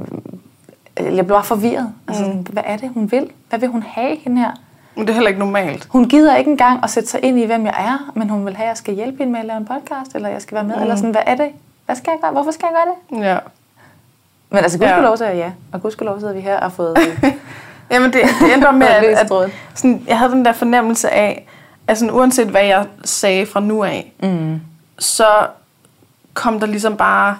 [0.96, 1.92] jeg blev bare forvirret.
[2.08, 2.30] Altså, mm.
[2.32, 3.26] hvad er det, hun vil?
[3.48, 4.50] Hvad vil hun have, hende her?
[4.94, 5.86] Men det er heller ikke normalt.
[5.90, 8.56] Hun gider ikke engang at sætte sig ind i, hvem jeg er, men hun vil
[8.56, 10.64] have, at jeg skal hjælpe hende med at lave en podcast, eller jeg skal være
[10.64, 10.82] med, mm.
[10.82, 11.48] eller sådan, hvad er det?
[11.88, 12.32] Hvad skal jeg gøre?
[12.32, 13.26] Hvorfor skal jeg gøre det?
[13.26, 13.38] Ja.
[14.50, 14.86] Men altså, Ja.
[14.86, 16.96] gudskelov så er ja, og gudskelov så er vi her og har fået...
[17.90, 19.52] Jamen det, det ændrer med, at, at tråden.
[19.74, 21.46] sådan, jeg havde den der fornemmelse af,
[21.86, 24.60] at sådan, uanset hvad jeg sagde fra nu af, mm.
[24.98, 25.26] så
[26.34, 27.38] kom der ligesom bare,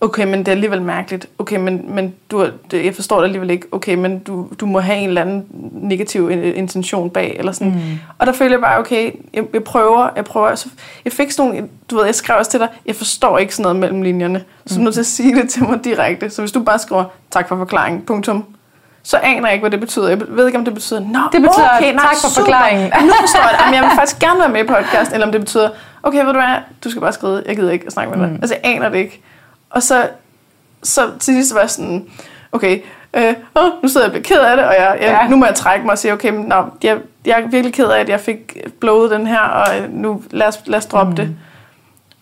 [0.00, 1.26] okay, men det er alligevel mærkeligt.
[1.38, 3.66] Okay, men, men du, det, jeg forstår det alligevel ikke.
[3.72, 7.36] Okay, men du, du må have en eller anden negativ in- intention bag.
[7.38, 7.72] Eller sådan.
[7.72, 7.98] Mm.
[8.18, 10.54] Og der følte jeg bare, okay, jeg, jeg prøver, jeg prøver.
[10.54, 10.68] Så
[11.04, 13.62] jeg fik sådan nogle, du ved, jeg skrev også til dig, jeg forstår ikke sådan
[13.62, 14.44] noget mellem linjerne.
[14.66, 16.30] Så du er nødt til at sige det til mig direkte.
[16.30, 18.44] Så hvis du bare skriver, tak for forklaringen, punktum,
[19.02, 20.08] så aner jeg ikke, hvad det betyder.
[20.08, 22.44] Jeg ved ikke, om det betyder, Nå, Det betyder, okay, nej, tak for super.
[22.44, 22.92] forklaringen.
[23.06, 23.60] Nu forstår jeg det.
[23.60, 25.70] Jamen, jeg vil faktisk gerne være med i podcast, eller om det betyder,
[26.02, 26.54] okay, ved du hvad,
[26.84, 28.28] du skal bare skrive, jeg gider ikke at snakke med dig.
[28.28, 28.38] Mm.
[28.42, 29.22] Altså, jeg aner det ikke.
[29.76, 30.08] Og så,
[30.82, 32.04] så til sidst var jeg sådan,
[32.52, 32.80] okay,
[33.14, 35.28] øh, åh, nu sidder jeg og bliver ked af det, og jeg, jeg, Ja.
[35.28, 37.84] nu må jeg trække mig og sige, okay, men, nå, jeg, jeg er virkelig ked
[37.86, 41.10] af, at jeg fik blået den her, og øh, nu lad os, lad os droppe
[41.10, 41.16] mm.
[41.16, 41.36] det.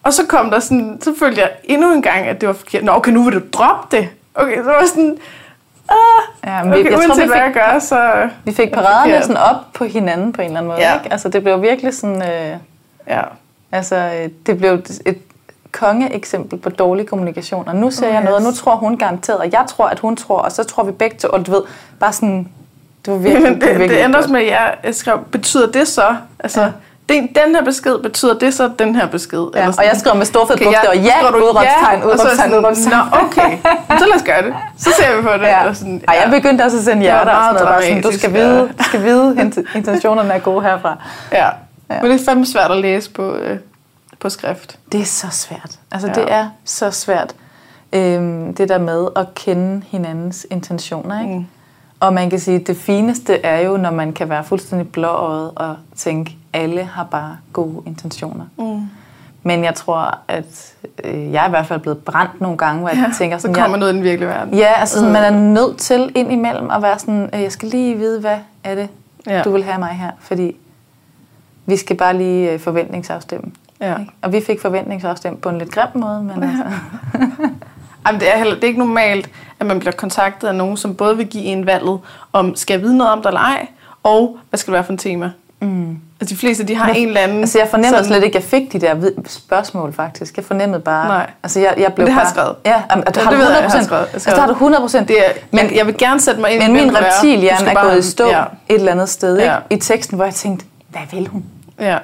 [0.03, 2.85] Og så kom der sådan, så følte jeg endnu en gang, at det var forkert.
[2.85, 4.09] Nå, okay, nu vil du droppe det.
[4.35, 5.17] Okay, så var jeg sådan,
[5.89, 5.97] ah,
[6.51, 8.29] Ja, men vi- okay, jeg tror, vi hvad fik- jeg gør, så...
[8.45, 10.81] vi fik er paraderne sådan op på hinanden på en eller anden måde.
[10.89, 10.95] Ja.
[10.95, 11.13] Ikke?
[11.13, 12.23] Altså, det blev virkelig sådan...
[12.23, 12.57] Øh,
[13.09, 13.21] Ja.
[13.73, 14.73] altså, øh, det blev
[15.07, 15.19] et
[15.81, 17.69] kongeeksempel på dårlig kommunikation.
[17.69, 18.25] Og nu ser jeg Yes.
[18.25, 20.83] noget, og nu tror hun garanteret, og jeg tror, at hun tror, og så tror
[20.83, 21.63] vi begge to, og du ved,
[22.01, 22.49] bare sådan...
[23.05, 24.33] Det var virkelig, Men det, virkelig det ændres godt.
[24.33, 26.17] med, at jeg jeg skrev, betyder det så?
[26.41, 26.67] Altså, Ja.
[26.67, 26.73] ja.
[27.15, 29.47] den, den her besked, betyder det så den her besked?
[29.55, 32.97] Ja, og jeg skriver med storfed Okay, bogstaver, ja, du er jeg udråbstegn, sådan, udråbstegn.
[33.13, 33.59] Nå, okay.
[33.99, 34.55] Så lad os gøre det.
[34.79, 35.41] Så ser vi på det.
[35.55, 35.69] Ja.
[35.69, 37.69] Og sådan, Ej, jeg begyndte også at sende Det hjerter og sådan noget.
[37.69, 38.39] Bare sådan, du skal ja.
[38.39, 40.97] vide, du skal vide, int- intentionerne er gode herfra.
[41.33, 41.39] Ja.
[41.39, 41.51] Ja.
[41.91, 42.03] ja.
[42.03, 43.59] Men det er fandme svært at læse på, øh,
[44.25, 44.79] på skrift.
[44.93, 45.79] Det er så svært.
[45.93, 46.15] Altså, Ja.
[46.15, 47.35] det er så svært.
[47.93, 51.35] Øhm, det der med at kende hinandens intentioner, ikke?
[51.35, 51.47] Mm.
[52.01, 55.51] Og man kan sige, at det fineste er jo, når man kan være fuldstændig blåøjet
[55.57, 58.45] og tænke, alle har bare gode intentioner.
[58.59, 58.81] Mm.
[59.43, 62.89] Men jeg tror, at øh, jeg er i hvert fald blevet brændt nogle gange, hvor
[62.89, 64.55] jeg tænker så sådan, kommer jeg, noget i den virkelige verden.
[64.55, 67.69] Ja, altså sådan, man er nødt til ind imellem at være sådan, øh, jeg skal
[67.69, 68.89] lige vide, hvad er det,
[69.27, 69.43] Ja.
[69.43, 70.57] du vil have mig her, fordi
[71.67, 73.51] vi skal bare lige øh, forventningsafstemme.
[73.91, 73.95] Ja.
[74.23, 76.65] Og vi fik forventningsafstemt på en lidt grim måde, men altså,
[78.07, 80.95] Jamen, det, er heller, det er ikke normalt, at man bliver kontaktet af nogen, som
[80.95, 81.99] både vil give en valget
[82.33, 83.67] om, skal jeg vide noget om dig eller ej,
[84.03, 85.31] og hvad skal det være for en tema?
[85.61, 87.41] mm, Altså de fleste, de har en eller anden...
[87.41, 90.37] Altså jeg fornemmede sådan, slet ikke, at jeg fik de der spørgsmål faktisk.
[90.37, 91.09] Jeg fornemmede bare...
[91.09, 91.31] Nej.
[91.43, 92.35] Altså jeg, jeg blev Men det har jeg bare...
[92.35, 92.57] skrevet.
[92.65, 94.01] Ja, jamen, det, Ja, har det du jeg, 100 jeg har skrevet.
[94.01, 95.09] Jeg har Altså det har du 100 procent.
[95.09, 95.17] Det
[95.51, 97.01] men jeg vil gerne sætte mig ind i Men min du er.
[97.01, 98.43] Du reptilhjerne er gået i stå Ja.
[98.69, 99.51] et eller andet sted ikke?
[99.53, 99.59] Ja.
[99.71, 101.45] i teksten, hvor jeg tænkte, hvad vil hun?
[101.81, 101.99] Ja.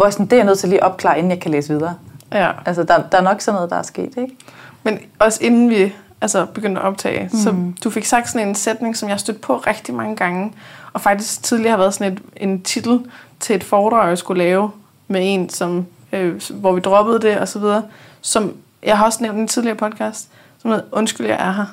[0.00, 1.72] Hvor jeg sådan, det er jeg nødt til lige at opklare, inden jeg kan læse
[1.72, 1.94] videre.
[2.32, 2.50] ja.
[2.66, 4.36] Altså der, der er nok sådan noget, der er sket, ikke?
[4.82, 7.38] Men også inden vi altså, begyndte at optage, mm.
[7.38, 10.52] så du fik sagt sådan en sætning, som jeg stødt på rigtig mange gange,
[10.92, 13.00] og faktisk tidligere har været sådan et, en titel
[13.40, 14.70] til et foredrag, jeg skulle lave
[15.08, 17.82] med en, som, øh, hvor vi droppede det og så videre,
[18.20, 21.66] som jeg har også nævnt i en tidligere podcast, som hedder, undskyld, jeg er her.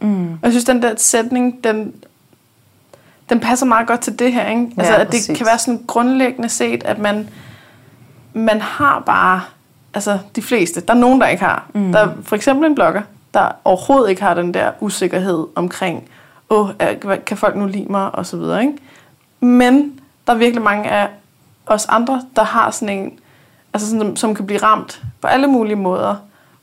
[0.00, 0.32] Mm.
[0.32, 1.94] Og jeg synes, den der sætning, den,
[3.28, 4.48] den passer meget godt til det her.
[4.48, 4.66] Ikke?
[4.76, 7.28] Altså, Ja, at det kan være sådan grundlæggende set, at man,
[8.34, 9.40] man har bare,
[9.94, 11.66] altså de fleste, der er nogen, der ikke har.
[11.74, 11.92] Mm.
[11.92, 13.02] Der er for eksempel en blogger,
[13.34, 16.08] der overhovedet ikke har den der usikkerhed omkring,
[16.50, 18.60] åh, oh, kan folk nu lide mig, og så videre.
[18.60, 18.78] Ikke?
[19.40, 21.08] Men der er virkelig mange af
[21.66, 23.18] os andre, der har sådan en,
[23.72, 26.16] altså sådan, som, som kan blive ramt på alle mulige måder,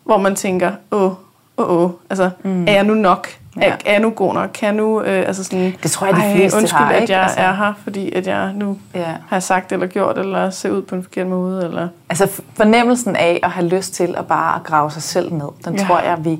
[0.04, 1.12] hvor man tænker, åh,
[1.60, 2.68] åh, åh, altså, mm.
[2.68, 3.28] er jeg nu nok?
[3.62, 3.68] Ja.
[3.68, 4.50] Er, er jeg nu god nok?
[4.54, 7.02] Kan jeg nu, øh, altså sådan, Det tror jeg, de "Ej, fleste undskyld, har, at
[7.02, 7.14] ikke?
[7.14, 9.06] jeg Altså- er her, fordi at jeg nu Ja.
[9.28, 11.88] har sagt eller gjort, eller ser ud på en forkert måde, eller...
[12.10, 15.76] Altså fornemmelsen af at have lyst til at bare at grave sig selv ned, den
[15.76, 15.84] ja.
[15.86, 16.40] tror jeg, vi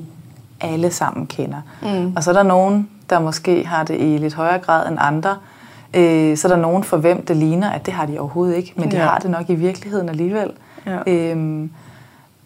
[0.60, 1.58] alle sammen kender.
[1.82, 2.12] Mm.
[2.16, 5.36] Og så er der nogen, der måske har det i lidt højere grad end andre.
[5.94, 8.72] Øh, så er der nogen for hvem det ligner, at det har de overhovedet ikke,
[8.76, 9.02] men de Ja.
[9.02, 10.50] har det nok i virkeligheden alligevel.
[10.86, 10.98] Ja.
[11.06, 11.70] Øhm,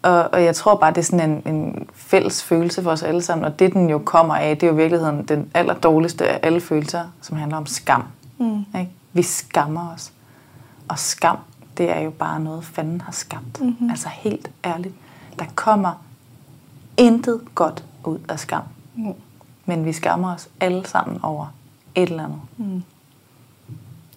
[0.05, 3.21] og, og jeg tror bare, det er sådan en, en fælles følelse for os alle
[3.21, 6.27] sammen, og det den jo kommer af, det er jo i virkeligheden den aller dårligste
[6.27, 8.03] af alle følelser, som handler om skam.
[8.37, 8.65] Mm.
[8.79, 8.91] Ikke?
[9.13, 10.11] Vi skammer os.
[10.87, 11.37] Og skam,
[11.77, 13.59] det er jo bare noget, fanden har skabt.
[13.59, 13.69] Mhm.
[13.69, 13.89] Mm-hmm.
[13.89, 14.95] Altså helt ærligt.
[15.39, 16.01] Der kommer
[16.97, 18.63] intet godt ud af skam.
[18.95, 19.13] Mm.
[19.65, 21.53] Men vi skammer os alle sammen over
[21.95, 22.83] et eller andet.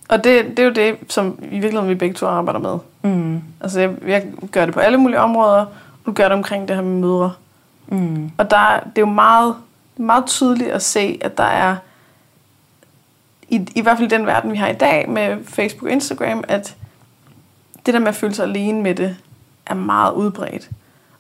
[0.08, 2.78] Og det, det er jo det, som i virkeligheden vi begge to arbejder med.
[3.12, 3.42] Mm.
[3.60, 5.66] Altså, jeg, jeg gør det på alle mulige områder, og
[6.06, 7.32] du gør det omkring det her med mødre.
[7.88, 8.30] Mm.
[8.38, 9.54] Og der, det er jo meget,
[9.96, 11.76] meget tydeligt at se, at der er,
[13.48, 16.44] i, i hvert fald i den verden, vi har i dag med Facebook og Instagram,
[16.48, 16.76] at
[17.86, 19.16] det der med at føle sig alene med det,
[19.66, 20.70] er meget udbredt.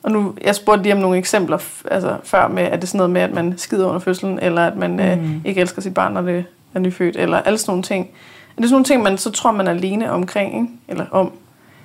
[0.02, 1.58] Og nu, jeg spurgte lige om nogle eksempler
[1.90, 4.76] altså, før med, at det sådan noget med, at man skider under fødslen, eller at
[4.76, 5.00] man mm.
[5.00, 8.08] øh, ikke elsker sit barn, når det er nyfødt, eller alle sådan nogle ting.
[8.58, 10.68] Det er sådan nogle ting, man så tror, man er alene omkring, ikke?
[10.88, 11.32] eller om.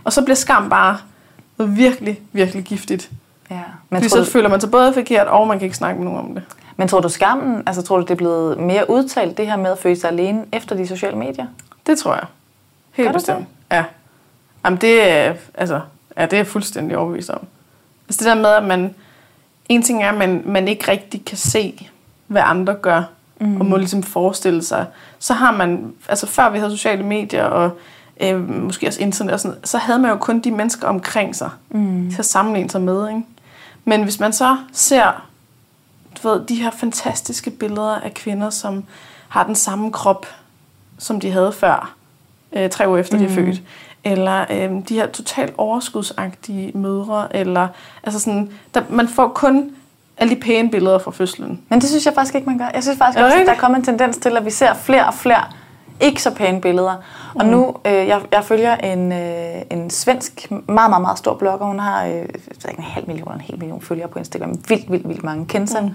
[0.03, 0.97] Og så bliver skam bare
[1.57, 3.09] noget virkelig, virkelig giftigt.
[3.51, 3.59] Ja.
[3.89, 6.11] Men, Fordi tror, så føler man sig både forkert, og man kan ikke snakke med
[6.11, 6.43] nogen om det.
[6.77, 9.71] men tror du skammen, altså tror du, det er blevet mere udtalt, det her med
[9.71, 11.45] at føle sig alene efter de sociale medier?
[11.87, 12.25] Det tror jeg.
[12.91, 13.47] Helt Gør du bestemt.
[13.71, 13.83] Ja.
[14.65, 15.81] Jamen det er, altså,
[16.17, 17.39] ja, det er jeg fuldstændig overbevist om.
[18.07, 18.95] Altså det der med, at man...
[19.69, 21.89] En ting er, at man, man ikke rigtig kan se,
[22.27, 23.03] hvad andre gør,
[23.45, 23.59] mm.
[23.59, 24.85] og må ligesom forestille sig.
[25.19, 27.71] Så har man, altså før vi havde sociale medier, og
[28.21, 31.49] øh, måske også internet og sådan så havde man jo kun de mennesker omkring sig,
[31.69, 32.09] mm.
[32.11, 33.07] til at sammenligne sig med.
[33.09, 33.21] Ikke?
[33.85, 35.27] Men hvis man så ser
[36.23, 38.83] du ved, de her fantastiske billeder af kvinder, som
[39.27, 40.25] har den samme krop,
[40.97, 41.95] som de havde før,
[42.53, 43.23] øh, tre uger efter mm.
[43.23, 43.61] de er født.
[44.03, 47.35] Eller øh, de her totalt overskudsagtige mødre.
[47.35, 47.67] Eller,
[48.03, 49.75] altså sådan, der, man får kun
[50.17, 51.61] alle de pæne billeder fra fødslen.
[51.69, 52.69] Men det synes jeg faktisk ikke, man gør.
[52.73, 55.07] Jeg synes faktisk, også, at der er kommet en tendens til, at vi ser flere
[55.07, 55.43] og flere
[55.99, 56.95] ikke så pæne billeder.
[57.35, 61.65] Og nu, øh, jeg, jeg følger en, øh, en svensk, meget, meget, meget stor blogger.
[61.65, 62.25] Hun har øh,
[62.77, 64.49] en halv million, en hel million følgere på Instagram.
[64.69, 65.45] Vildt, vildt, vildt mange.
[65.45, 65.89] Kenza mm.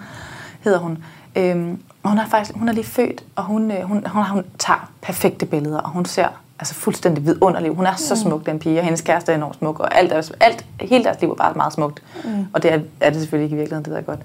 [0.61, 1.04] hedder hun.
[1.37, 4.44] Øhm, og hun er faktisk hun er lige født, og hun, øh, hun, hun, hun
[4.59, 6.28] tager perfekte billeder, og hun ser
[6.59, 7.71] altså fuldstændig vidunderlig.
[7.75, 10.31] Hun er så smuk, den pige, og hendes kæreste er enormt smuk, og alt, er-
[10.40, 12.03] alt, hele deres liv er bare meget smukt.
[12.25, 12.47] Mm.
[12.53, 14.21] Og det er, er det selvfølgelig ikke i virkeligheden, det ved jeg godt.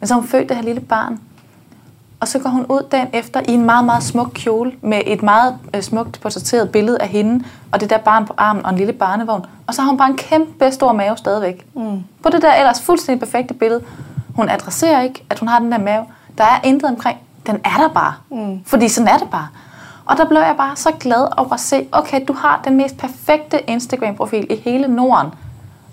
[0.00, 1.20] Men så har hun født det her lille barn,
[2.20, 5.22] og så går hun ud dagen efter i en meget, meget smuk kjole med et
[5.22, 8.76] meget øh, smukt portrætteret billede af hende, og det der barn på armen og en
[8.78, 9.44] lille barnevogn.
[9.66, 11.66] Og så har hun bare en kæmpe stor mave stadigvæk.
[11.74, 12.02] Mm.
[12.22, 13.82] På det der ellers fuldstændig perfekte billede.
[14.36, 16.04] Hun adresserer ikke, at hun har den der mave.
[16.38, 17.18] Der er intet omkring.
[17.46, 18.14] Den er der bare.
[18.30, 18.64] Mm.
[18.66, 19.48] Fordi sådan er det bare.
[20.08, 22.96] Og der blev jeg bare så glad over at se, okay, du har den mest
[22.98, 25.30] perfekte Instagram-profil i hele Norden.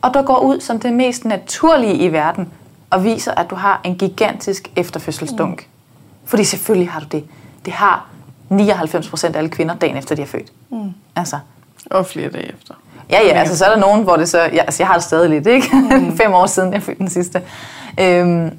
[0.01, 2.51] Og du går ud som det mest naturlige i verden
[2.89, 5.61] og viser, at du har en gigantisk efterfødselsdunk.
[5.61, 5.67] Mm.
[6.25, 7.23] Fordi selvfølgelig har du det.
[7.65, 8.07] Det har
[8.49, 10.51] 99 procent af alle kvinder dagen efter, de er født.
[10.69, 10.93] Mm.
[11.15, 11.39] Altså,
[11.91, 12.73] Og flere dage efter.
[13.09, 14.39] ja, ja, altså så er der nogen, hvor det så...
[14.39, 15.67] Ja, altså, jeg har det stadig lidt, ikke?
[15.75, 16.17] Mm.
[16.21, 17.41] Fem år siden, jeg fødte den sidste.
[17.99, 18.51] Øhm,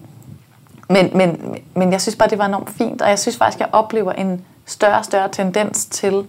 [0.89, 3.69] men, men, men jeg synes bare, det var enormt fint, og jeg synes faktisk, jeg
[3.73, 6.27] oplever en større og større tendens til,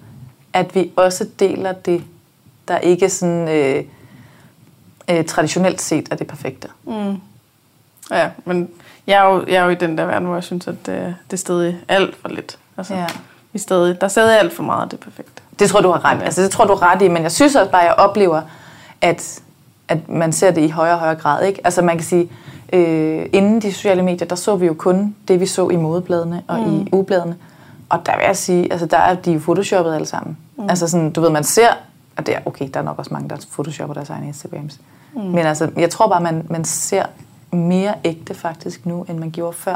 [0.53, 2.03] at vi også deler det,
[2.67, 3.83] der ikke sådan øh,
[5.09, 6.67] øh, traditionelt set er det perfekte.
[6.83, 7.21] Mm.
[8.11, 8.69] Ja, men
[9.07, 11.15] jeg er, jo, jeg er jo i den der verden, hvor jeg synes, at det,
[11.27, 12.57] det er stadig alt for lidt.
[12.77, 13.05] Altså, Ja.
[13.53, 15.41] vi stadig, der er stadig alt for meget af det perfekte.
[15.59, 16.23] Det tror du har ret.
[16.23, 18.41] Altså, det tror du har ret i, men jeg synes også bare, at jeg oplever,
[19.01, 19.39] at,
[19.87, 21.45] at man ser det i højere og højere grad.
[21.45, 21.61] Ikke?
[21.63, 22.29] Altså man kan sige,
[22.73, 26.43] øh, inden de sociale medier, der så vi jo kun det, vi så i modebladene
[26.47, 26.81] og mm.
[26.81, 27.35] i ugebladene.
[27.89, 30.37] Og der vil jeg sige, altså der er de photoshoppet alle sammen.
[30.57, 30.69] Mm.
[30.69, 31.69] Altså sådan, du ved, man ser,
[32.17, 34.79] og det er, okay, der er nok også mange, der photoshopper deres egne Instagrams.
[35.13, 35.21] Mm.
[35.21, 37.05] Men altså, jeg tror bare, man, man ser
[37.51, 39.75] mere ægte faktisk nu, end man gjorde før.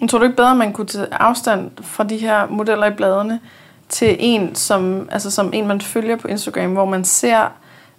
[0.00, 2.94] Men tror du ikke bedre, at man kunne tage afstand fra de her modeller i
[2.94, 3.40] bladene
[3.88, 7.52] til en, som, altså som en, man følger på Instagram, hvor man ser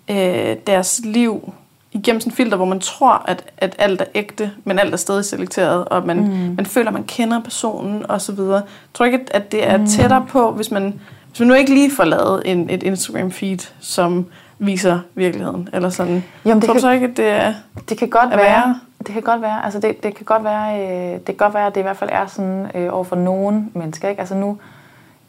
[0.10, 1.54] øh, deres liv
[1.92, 4.98] igennem sådan en filter, hvor man tror, at, at alt er ægte, men alt er
[4.98, 6.54] stadig selekteret, og man, mm.
[6.58, 8.62] man føler, at man kender personen og så videre.
[8.94, 9.88] Tror ikke, at det er mm.
[9.88, 11.00] tættere på, hvis man,
[11.30, 14.26] hvis man nu ikke lige får lavet en, et Instagram-feed, som
[14.60, 16.24] viser virkeligheden, eller sådan.
[16.46, 17.54] Jamen, det tror du så ikke, at det er
[17.90, 18.40] Det kan godt være.
[18.40, 18.80] være.
[18.98, 19.66] Det kan godt være.
[19.66, 21.98] Altså, det, det kan godt være, øh, det kan godt være, at det i hvert
[21.98, 24.10] fald er sådan øh, over for nogle mennesker.
[24.10, 24.20] Ikke?
[24.20, 24.58] Altså nu,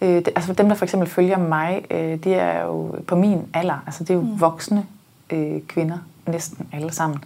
[0.01, 3.39] øh, det, altså dem, der for eksempel følger mig, øh, de er jo på min
[3.55, 3.83] alder.
[3.87, 4.41] Altså det er jo mm.
[4.41, 4.87] voksne
[5.31, 7.25] øh, kvinder, næsten alle sammen.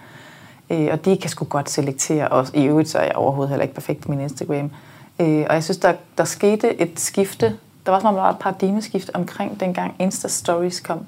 [0.71, 3.63] Øh, og de kan sgu godt selektere, og i øvrigt så er jeg overhovedet heller
[3.63, 4.71] ikke perfekt på min Instagram.
[5.19, 7.57] Øh, og jeg synes, der, der skete et skifte.
[7.87, 11.01] Der var som om, der var et paradigmeskift omkring dengang Insta-stories kom.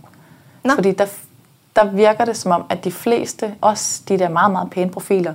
[0.65, 0.75] Nå.
[0.75, 1.07] Fordi der,
[1.77, 5.33] der virker det som om, at de fleste, også de der meget, meget pæne profiler,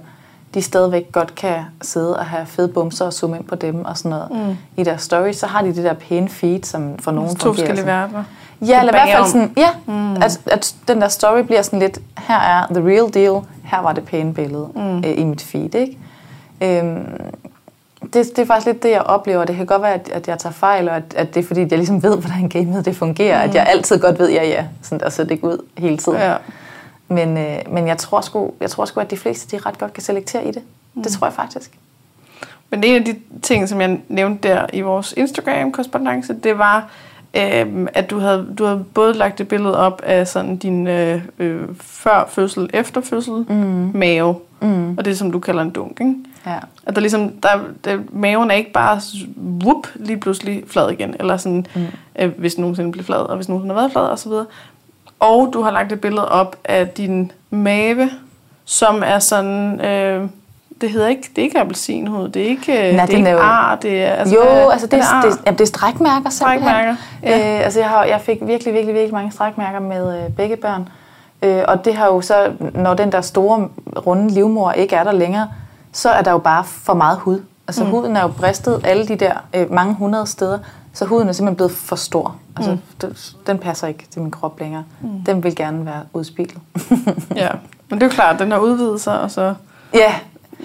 [0.53, 3.97] de stadigvæk godt kan sidde og have fede bumser og zoome ind på dem og
[3.97, 4.47] sådan noget.
[4.47, 4.57] Mm.
[4.77, 7.43] I deres stories, så har de det der pæne feed, som for nogen fungerer.
[7.43, 8.23] To forskellige verdener.
[8.67, 10.15] Ja, eller i hvert fald sådan, ja, mm.
[10.15, 13.93] at, at den der story bliver sådan lidt, her er the real deal, her var
[13.93, 14.97] det pæne billede mm.
[14.97, 15.97] øh, i mit feed, ikke?
[16.61, 17.33] Øhm,
[18.01, 19.45] det, det er faktisk lidt det, jeg oplever.
[19.45, 21.61] Det kan godt være, at, at jeg tager fejl, og at, at det er fordi,
[21.61, 23.43] jeg ligesom ved, hvordan gamet det fungerer.
[23.43, 23.49] Mm.
[23.49, 26.17] At jeg altid godt ved, ja, ja, sådan der ser det ikke ud hele tiden.
[26.17, 26.35] Ja.
[27.07, 29.93] Men, øh, men jeg tror sgu, jeg tror sgu, at de fleste de ret godt
[29.93, 30.61] kan selektere i det.
[30.93, 31.03] Mm.
[31.03, 31.71] Det tror jeg faktisk.
[32.69, 36.89] Men en af de ting, som jeg nævnte der i vores Instagram-korrespondence, det var,
[37.33, 41.21] øh, at du havde, du havde både lagt et billede op af sådan din øh,
[41.39, 43.91] øh, før fødsel, efter fødsel, mm.
[43.93, 44.97] mave, mm.
[44.97, 46.15] og det som du kalder en dunk, ikke?
[46.45, 46.57] Ja.
[46.85, 47.49] At der ligesom, der,
[47.85, 49.01] der, maven er ikke bare
[49.37, 51.85] whoop, lige pludselig flad igen, eller sådan, mm.
[52.19, 54.45] øh, hvis nogensinde bliver flad, og hvis nogensinde har været flad, og så videre.
[55.19, 58.09] Og du har lagt et billede op af din mave,
[58.65, 59.81] som er sådan...
[59.85, 60.29] Øh,
[60.83, 63.37] det hedder ikke, det er ikke appelsinhud, det er ikke, Nej, det er ikke jo,
[63.41, 64.11] ar, det er...
[64.11, 66.69] Altså, jo, altså det, er, det, det, det er strækmærker simpelthen.
[66.69, 67.57] Strækmærker, ja.
[67.59, 70.89] øh, altså jeg, har, jeg fik virkelig, virkelig, virkelig mange strækmærker med øh, begge børn.
[71.41, 73.69] Øh, og det har jo så, når den der store,
[74.05, 75.47] runde livmor ikke er der længere,
[75.91, 77.41] så er der jo bare for meget hud.
[77.67, 77.89] Altså mm.
[77.89, 80.59] huden er jo bristet alle de der øh, mange hundrede steder,
[80.93, 82.35] så huden er simpelthen blevet for stor.
[82.55, 82.79] Altså, mm.
[83.01, 83.15] den,
[83.47, 84.83] den passer ikke til min krop længere.
[85.01, 85.09] Mm.
[85.25, 86.57] Den vil gerne være udspillet.
[87.35, 87.49] ja,
[87.89, 89.53] men det er jo klart, den har udvidet sig, og så...
[89.93, 90.13] Ja,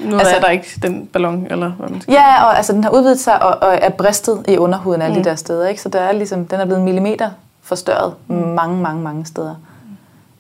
[0.05, 2.85] nu altså, er der ikke den ballon, eller hvad man skal Ja, og altså, den
[2.85, 5.23] har udvidet sig og, og er bristet i underhuden alle mm.
[5.23, 5.69] de der steder.
[5.69, 5.83] Ikke?
[5.83, 7.31] Så der er ligesom, den er blevet millimeter
[7.63, 8.35] forstørret mm.
[8.35, 9.55] mange, mange, mange steder.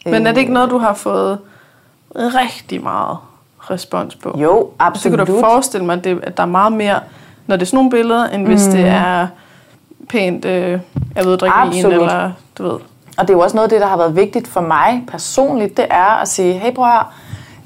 [0.04, 1.38] Men er det ikke noget, du har fået
[2.14, 3.16] rigtig meget
[3.58, 4.38] respons på?
[4.38, 5.18] Jo, absolut.
[5.18, 7.00] Så kan du forestille mig, at, det, at der er meget mere,
[7.46, 8.72] når det er sådan nogle billeder, end hvis mm.
[8.72, 9.26] det er
[10.08, 10.80] pænt, øh,
[11.16, 12.78] jeg ved, drikke vin, eller du ved.
[13.18, 15.76] Og det er jo også noget af det, der har været vigtigt for mig personligt,
[15.76, 17.12] det er at sige, hey bror,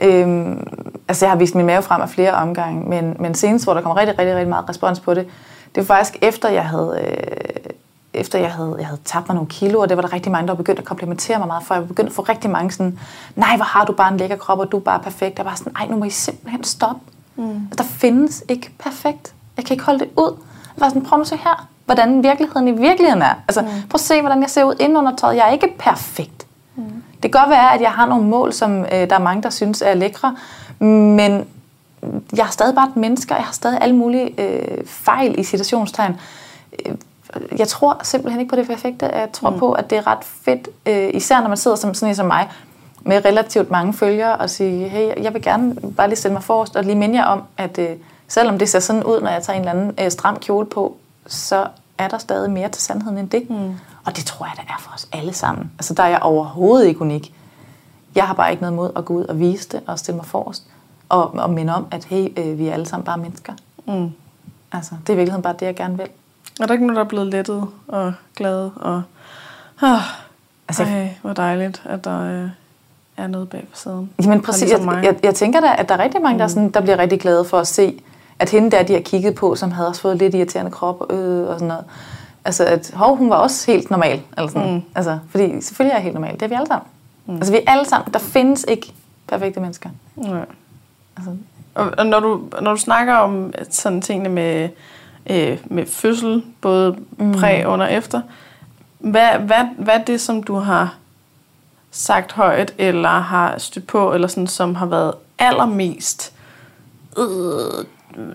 [0.02, 0.66] øhm,
[1.12, 3.80] altså jeg har vist min mave frem af flere omgange, men, men senest, hvor der
[3.80, 5.26] kom rigtig, rigtig, rigtig meget respons på det,
[5.74, 7.72] det var faktisk efter, jeg havde, øh,
[8.14, 10.48] efter jeg havde, jeg havde tabt mig nogle kilo, og det var der rigtig mange,
[10.48, 11.74] der begyndte at komplimentere mig meget for.
[11.74, 12.98] Jeg begyndte at få rigtig mange sådan,
[13.36, 15.38] nej, hvor har du bare en lækker krop, og du er bare perfekt.
[15.38, 17.00] Jeg var sådan, ej, nu må I simpelthen stoppe.
[17.36, 17.68] Mm.
[17.78, 19.34] Der findes ikke perfekt.
[19.56, 20.36] Jeg kan ikke holde det ud.
[20.76, 23.34] Jeg var sådan, prøv nu at se her, hvordan virkeligheden i virkeligheden er.
[23.48, 23.68] Altså, mm.
[23.68, 25.36] prøv at se, hvordan jeg ser ud inden under tøjet.
[25.36, 26.46] Jeg er ikke perfekt.
[26.76, 27.02] Mm.
[27.22, 29.50] Det kan godt være, at jeg har nogle mål, som øh, der er mange, der
[29.50, 30.36] synes er lækre,
[30.86, 31.46] men
[32.36, 35.42] jeg er stadig bare et menneske, og jeg har stadig alle mulige øh, fejl i
[35.42, 36.16] situationstegn.
[36.86, 36.94] Øh,
[37.58, 39.06] jeg tror simpelthen ikke på det perfekte.
[39.06, 39.58] Jeg tror mm.
[39.58, 42.26] på, at det er ret fedt, øh, især når man sidder som sådan en som
[42.26, 42.50] mig,
[43.04, 46.76] med relativt mange følgere, og sige, hey, jeg vil gerne bare lige stille mig forrest,
[46.76, 47.96] og lige minde jer om, at øh,
[48.28, 50.96] selvom det ser sådan ud, når jeg tager en eller anden øh, stram kjole på,
[51.26, 51.66] så
[51.98, 53.50] er der stadig mere til sandheden end det.
[53.50, 53.74] Mm.
[54.04, 55.70] Og det tror jeg, der er for os alle sammen.
[55.78, 57.34] Altså, der er jeg overhovedet ikke unik.
[58.14, 60.26] Jeg har bare ikke noget mod at gå ud og vise det og stille mig
[60.26, 60.66] forrest.
[61.12, 63.52] Og, og minde om, at hey, øh, vi er alle sammen bare mennesker.
[63.86, 64.10] Mm.
[64.72, 66.06] Altså, det er i virkeligheden bare det, jeg gerne vil.
[66.60, 68.70] Er der ikke nogen, der er blevet lettet og glad?
[68.76, 69.02] Og,
[69.82, 70.00] ah,
[70.68, 72.48] altså, ej, hvor dejligt, at der øh,
[73.16, 74.10] er noget bag siden.
[74.22, 74.62] Jamen præcis.
[74.62, 76.38] Ligesom jeg, jeg, jeg tænker da, at der er rigtig mange, mm.
[76.38, 78.00] der, sådan, der bliver rigtig glade for at se,
[78.38, 81.48] at hende der, de har kigget på, som havde også fået lidt irriterende krop øh,
[81.48, 81.84] og sådan noget.
[82.44, 84.22] Altså, at hov, hun var også helt normal.
[84.36, 84.74] Eller sådan.
[84.74, 84.82] Mm.
[84.94, 86.34] Altså, fordi selvfølgelig er jeg helt normal.
[86.34, 86.86] Det er vi alle sammen.
[87.26, 87.34] Mm.
[87.34, 88.12] Altså, vi er alle sammen.
[88.12, 88.92] Der findes ikke
[89.28, 89.90] perfekte mennesker.
[90.24, 90.40] Ja.
[91.16, 91.36] Altså.
[91.74, 94.68] Og, og når, du, når du snakker om sådan tingene med,
[95.30, 96.96] øh, med fødsel, både
[97.34, 97.70] præ, mm.
[97.70, 98.20] under og efter,
[98.98, 100.94] hvad, hvad, hvad er det, som du har
[101.90, 106.32] sagt højt, eller har stødt på, eller sådan, som har været allermest
[107.18, 107.84] øh,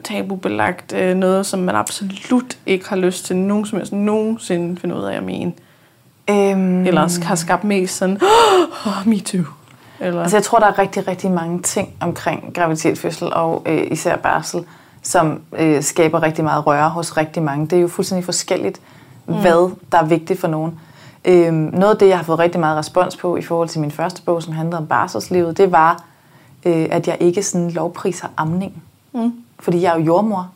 [0.03, 4.95] tabubelagt, øh, noget, som man absolut ikke har lyst til nogen som helst nogensinde finde
[4.95, 5.53] ud af at mene?
[6.29, 8.21] Øhm, Eller har skabt mest sådan,
[8.85, 9.43] oh, me too.
[9.99, 13.87] Eller, Altså jeg tror, der er rigtig, rigtig mange ting omkring graviditet, fødsel og øh,
[13.91, 14.65] især barsel,
[15.01, 17.67] som øh, skaber rigtig meget røre hos rigtig mange.
[17.67, 18.81] Det er jo fuldstændig forskelligt,
[19.25, 19.41] mm.
[19.41, 20.79] hvad der er vigtigt for nogen.
[21.25, 23.91] Øhm, noget af det, jeg har fået rigtig meget respons på i forhold til min
[23.91, 26.03] første bog, som handlede om barselslivet, det var,
[26.65, 28.83] øh, at jeg ikke sådan lovpriser amning.
[29.13, 29.33] mm.
[29.59, 30.49] Fordi jeg er jo jordmor.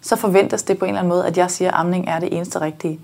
[0.00, 2.36] Så forventes det på en eller anden måde, at jeg siger, at amning er det
[2.36, 3.00] eneste rigtige.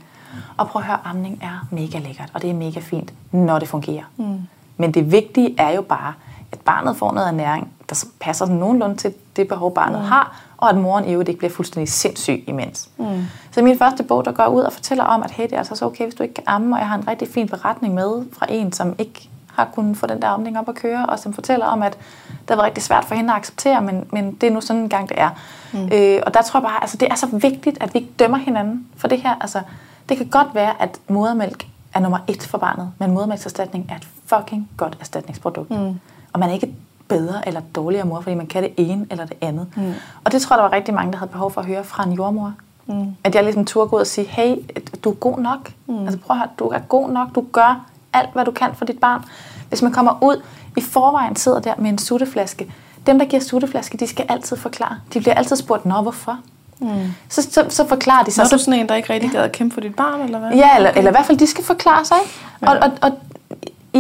[0.57, 3.69] Og prøv at høre, amning er mega lækkert, og det er mega fint, når det
[3.69, 4.05] fungerer.
[4.17, 4.39] Mm.
[4.79, 6.15] Men det vigtige er jo bare,
[6.53, 10.07] at barnet får noget ernæring, der passer nogenlunde til det behov, barnet mm.
[10.07, 12.89] har, og at moren i øvrigt ikke bliver fuldstændig sindssyg imens.
[12.97, 13.25] Mm.
[13.51, 15.75] Så min første bog, der går ud og fortæller om, at hey, det er altså
[15.75, 18.25] så okay, hvis du ikke kan amme, og jeg har en rigtig fin beretning med
[18.33, 21.33] fra en, som ikke har kunnet få den der amning op at køre, og som
[21.33, 24.51] fortæller om, at det været rigtig svært for hende at acceptere, men, men det er
[24.51, 25.31] nu sådan en gang, det er.
[25.73, 25.89] Mm.
[25.93, 28.39] Øh, og der tror jeg bare, altså det er så vigtigt, at vi ikke dømmer
[28.39, 29.35] hinanden for det her.
[29.41, 29.61] Altså,
[30.09, 34.09] det kan godt være, at modermælk er nummer et for barnet, men modermælkserstatning er et
[34.29, 35.71] fucking godt erstatningsprodukt.
[35.71, 36.01] Mm.
[36.33, 36.75] Og man er ikke
[37.09, 39.67] bedre eller dårligere mor, fordi man kan det ene eller det andet.
[39.77, 39.93] Mm.
[40.25, 42.05] Og det tror jeg, der var rigtig mange, der havde behov for at høre fra
[42.05, 42.53] en jordmor.
[42.87, 43.17] Mm.
[43.25, 44.57] At jeg ligesom turde gå ud og sige, hey,
[45.05, 45.71] du er god nok.
[45.87, 45.99] Mm.
[46.03, 47.35] Altså prøv at høre, du er god nok.
[47.35, 49.25] Du gør alt, hvad du kan for dit barn.
[49.69, 50.43] Hvis man kommer ud,
[50.77, 52.73] i forvejen sidder der med en sutteflaske.
[53.07, 54.97] Dem, der giver sutteflaske, de skal altid forklare.
[55.15, 56.39] De bliver altid spurgt, nå, hvorfor?
[56.79, 56.89] Mm.
[57.29, 58.43] Så, så, så forklarer de Så sig.
[58.43, 60.51] er du sådan en, der ikke rigtig gad at kæmpe for dit barn, eller hvad?
[60.51, 62.17] Ja, eller, eller i hvert fald, de skal forklare sig.
[62.63, 62.73] Ikke?
[62.73, 63.19] Og, og, og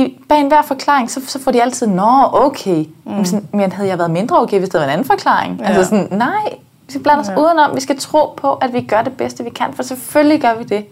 [0.07, 2.85] i, bag enhver forklaring, så, så får de altid, nå, okay.
[3.05, 3.25] Mm.
[3.25, 5.59] Sådan, men havde jeg været mindre okay, hvis det var en anden forklaring?
[5.61, 5.65] Ja.
[5.65, 6.49] Altså sådan, nej,
[6.87, 7.41] vi skal blande os Ja.
[7.41, 7.75] udenom.
[7.75, 9.73] Vi skal tro på, at vi gør det bedste, vi kan.
[9.73, 10.85] For selvfølgelig gør vi det.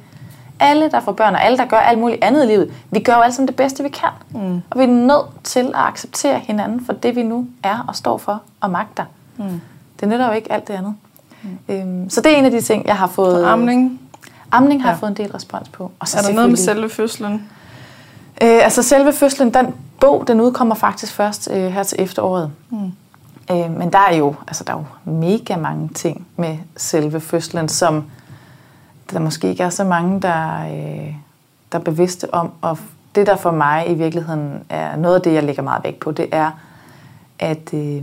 [0.61, 3.15] Alle, der får børn, og alle, der gør alt muligt andet i livet, vi gør
[3.15, 4.09] jo alle sammen det bedste, vi kan.
[4.31, 4.63] Mm.
[4.71, 8.19] Og vi er nødt til at acceptere hinanden for det, vi nu er og står
[8.19, 9.05] for og magter.
[9.37, 9.61] Mm.
[10.01, 10.95] Det nytter jo ikke alt det andet.
[11.43, 11.75] Mm.
[11.75, 13.45] Øhm, så det er en af de ting, jeg har fået...
[13.45, 14.01] Amning.
[14.53, 14.93] Amning har Ja.
[14.93, 15.91] jeg fået en del respons på.
[15.99, 17.49] Og så Er der noget med selve fødslen?
[18.43, 22.53] Øh, altså selve fødslen, den bog, den udkommer faktisk først øh, her til efteråret.
[22.71, 22.93] Mm.
[23.51, 27.69] Øh, men der er jo, altså der er jo mega mange ting med selve fødslen,
[27.69, 28.05] som
[29.11, 31.15] der måske ikke er så mange, der, øh,
[31.73, 32.53] der er bevidste om.
[32.61, 32.79] Og
[33.15, 36.13] det, der for mig i virkeligheden er noget af det, jeg lægger meget vægt på,
[36.13, 36.51] det er,
[37.39, 38.03] at øh,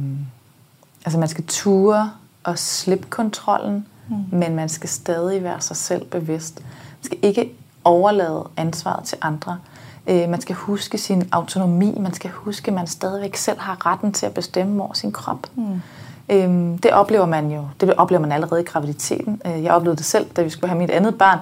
[1.05, 2.11] altså man skal ture
[2.43, 4.15] og slippe kontrollen, mm.
[4.31, 6.59] men man skal stadig være sig selv bevidst.
[6.59, 7.51] Man skal ikke
[7.83, 9.57] overlade ansvaret til andre.
[10.07, 11.97] Øh, man skal huske sin autonomi.
[11.99, 15.47] Man skal huske, at man stadigvæk selv har retten til at bestemme over sin krop.
[15.55, 15.81] Mm.
[16.29, 17.67] Øhm, det oplever man jo.
[17.81, 19.41] Det oplever man allerede i graviditeten.
[19.45, 21.39] Øh, Jeg oplevede det selv, da vi skulle have mit andet barn.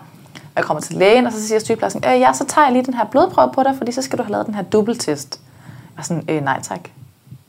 [0.56, 2.94] Jeg kommer til lægen, og så siger sygeplejersken, øh, ja, så tager jeg lige den
[2.94, 5.40] her blodprøve på dig, fordi så skal du have lavet den her dobbelttest.
[5.98, 6.80] Og sådan, øh, nej tak.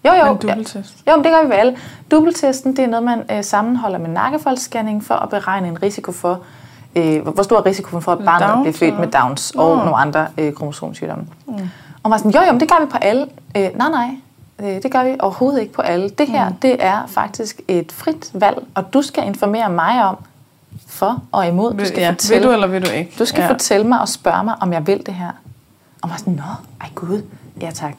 [0.05, 0.33] Jo, jo.
[0.33, 0.95] En dobbelttest?
[1.07, 1.11] Ja.
[1.11, 1.77] Jo, men det gør vi ved alle.
[2.11, 6.41] Dobbelttesten, det er noget, man øh, sammenholder med nakkefoldsscanning for at beregne en risiko for,
[6.97, 9.09] øh, hvor- stor er risikoen for, at barnet Downs, bliver født med?
[9.09, 9.85] Downs og Nå.
[9.85, 11.27] nogle andre øh, kromosomsygdomme.
[11.47, 11.55] Mm.
[11.55, 11.61] Og
[12.05, 13.27] man var sådan, jo, jo, men det gør vi på alle.
[13.57, 14.09] Øh, nej, nej,
[14.63, 16.09] øh, det gør vi overhovedet ikke på alle.
[16.09, 16.55] Det her, mm.
[16.55, 20.17] det er faktisk et frit valg, og du skal informere mig om,
[20.87, 21.75] for og imod.
[21.75, 23.13] Du skal ja, fortælle, vil du eller vil du ikke?
[23.19, 23.51] du skal ja.
[23.51, 25.29] fortælle mig og spørge mig, om jeg vil det her.
[26.03, 26.43] Og man var sådan, nå,
[26.81, 27.23] ej gud,
[27.61, 27.95] ja tak.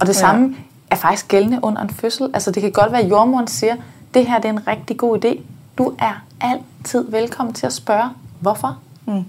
[0.00, 0.56] Og det samme
[0.90, 2.30] er faktisk gældende under en fødsel.
[2.34, 3.76] Altså det kan godt være, at jordmoren siger,
[4.14, 5.40] det her det er en rigtig god idé.
[5.78, 8.78] Du er altid velkommen til at spørge, hvorfor?
[9.06, 9.24] Mm.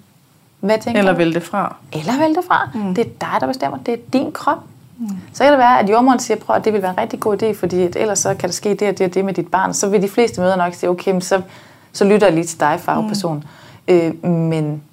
[0.59, 1.75] Hvad tænker Eller vælge det fra.
[1.91, 2.69] Eller vælge det fra.
[2.73, 2.95] Mm.
[2.95, 3.77] Det er dig, der bestemmer.
[3.77, 4.57] Det er din krop.
[4.97, 5.07] Mm.
[5.33, 7.43] Så kan det være, at jordmoren siger, prøv at det vil være en rigtig god
[7.43, 9.47] idé, fordi at ellers så kan der ske det og det og det med dit
[9.47, 9.73] barn.
[9.73, 11.41] Så vil de fleste møder nok sige, okay, men så,
[11.93, 13.43] så lytter jeg lige til dig, fagperson.
[13.87, 13.93] Mm.
[13.93, 14.83] Øh, men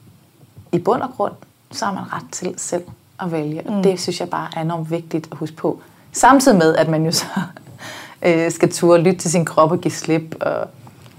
[0.73, 1.33] i bund og grund,
[1.73, 2.83] så har man ret til selv
[3.23, 3.63] at vælge.
[3.67, 5.81] Og det synes jeg bare er enormt vigtigt at huske på.
[6.13, 7.27] Samtidig med, at man jo så
[8.27, 10.35] øh, skal turde lytte til sin krop og give slip.
[10.41, 10.67] Og,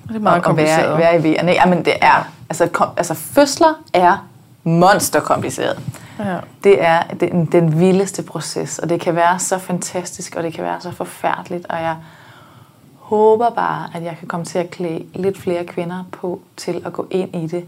[0.08, 1.52] Det er meget og, og være, være i vejerne.
[1.52, 4.28] Jamen det er, altså, kom, altså fødsler er
[4.64, 5.82] monsterkompliceret.
[6.20, 6.40] Ja.
[6.64, 10.64] Det er den, den vildeste proces, og det kan være så fantastisk, og det kan
[10.64, 11.96] være så forfærdeligt, og jeg
[12.96, 16.94] håber bare, at jeg kan komme til at klæde lidt flere kvinder på til at
[16.94, 17.66] gå ind i det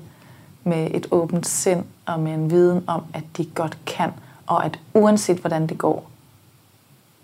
[0.63, 4.13] med et åbent sind og med en viden om, at de godt kan,
[4.47, 6.11] og at uanset hvordan det går,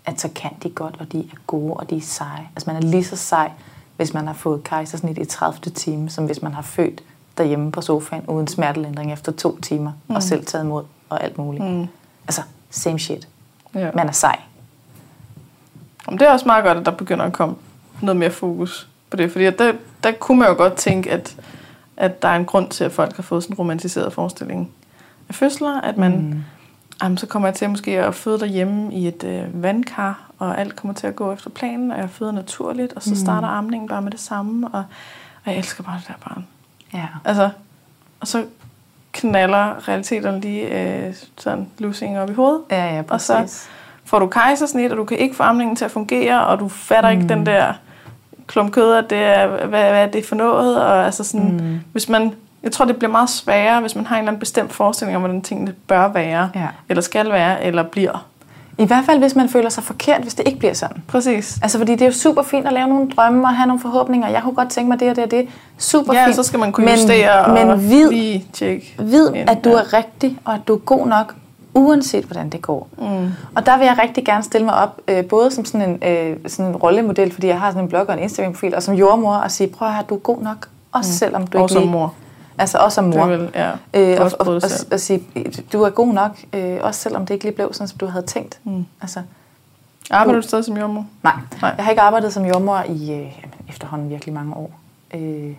[0.06, 2.48] at så kan de godt, og de er gode, og de er seje.
[2.56, 3.50] Altså man er lige så sej,
[3.96, 5.72] hvis man har fået kejsersnit i 30.
[5.74, 7.02] time, som hvis man har født
[7.38, 10.14] derhjemme på sofaen uden smertelindring efter to timer, mm.
[10.14, 11.64] og selv taget imod og alt muligt.
[11.64, 11.86] Mm.
[12.26, 13.28] Altså, same shit.
[13.74, 13.90] Ja.
[13.94, 14.38] Man er sej.
[16.08, 17.54] Men det er også meget godt, at der begynder at komme
[18.02, 19.32] noget mere fokus på det.
[19.32, 19.72] Fordi der,
[20.02, 21.36] der kunne man jo godt tænke, at,
[21.96, 24.70] at der er en grund til, at folk har fået sådan en romantiseret forestilling
[25.30, 26.44] fødsler, at man, mm.
[27.02, 30.76] jamen, så kommer jeg til måske at føde derhjemme i et øh, vandkar, og alt
[30.76, 34.02] kommer til at gå efter planen, og jeg føder naturligt, og så starter amningen bare
[34.02, 34.84] med det samme, og,
[35.44, 36.46] og jeg elsker bare det der barn.
[36.94, 37.04] Ja.
[37.24, 37.50] Altså,
[38.20, 38.44] og så
[39.12, 42.60] knaller realiteterne lige øh, sådan lusinger op i hovedet.
[42.70, 43.68] Ja, ja, Og så præcis.
[44.04, 47.12] får du kejsersnit, og du kan ikke få amningen til at fungere, og du fatter
[47.12, 47.20] mm.
[47.20, 47.72] ikke den der
[48.46, 51.80] klump kød, at det er, hvad, hvad er det for noget, og altså sådan, mm.
[51.92, 54.72] hvis man, jeg tror, det bliver meget sværere, hvis man har en eller anden bestemt
[54.72, 56.66] forestilling om, hvordan tingene bør være, Ja.
[56.88, 58.26] eller skal være, eller bliver.
[58.78, 61.02] I hvert fald, hvis man føler sig forkert, hvis det ikke bliver sådan.
[61.08, 61.58] Præcis.
[61.62, 64.28] Altså, fordi det er jo super fint at lave nogle drømme og have nogle forhåbninger.
[64.28, 65.48] Jeg kunne godt tænke mig det og det og det.
[65.78, 66.36] Super Ja, fint.
[66.36, 68.94] så skal man kunne men, justere men og vid, lige tjekke.
[68.98, 71.34] vid, ind, at du er rigtig, og at du er god nok,
[71.74, 72.88] uanset hvordan det går.
[72.98, 73.28] Mm.
[73.54, 76.36] Og der vil jeg rigtig gerne stille mig op, øh, både som sådan en, øh,
[76.46, 79.34] sådan en rollemodel, fordi jeg har sådan en blog og en Instagram-profil, og som jordmor,
[79.34, 81.14] og sige, prøv at høre, du er god nok, også mm.
[81.14, 82.14] selvom du Og ikke som lige- mor.
[82.58, 83.26] Altså også som mor.
[83.26, 83.70] Det vil, ja.
[83.94, 85.22] Øh, og, og, og, og sige,
[85.72, 88.26] du er god nok, øh, også selvom det ikke lige blev sådan, som du havde
[88.26, 88.60] tænkt.
[88.64, 88.86] Mm.
[89.00, 89.22] Altså,
[90.10, 91.06] Arbejder du stadig som jordmor?
[91.22, 91.32] nej.
[91.62, 91.74] Nej.
[91.76, 94.70] jeg har ikke arbejdet som jordmor i øh, jamen, efterhånden virkelig mange år.
[95.14, 95.54] Øh,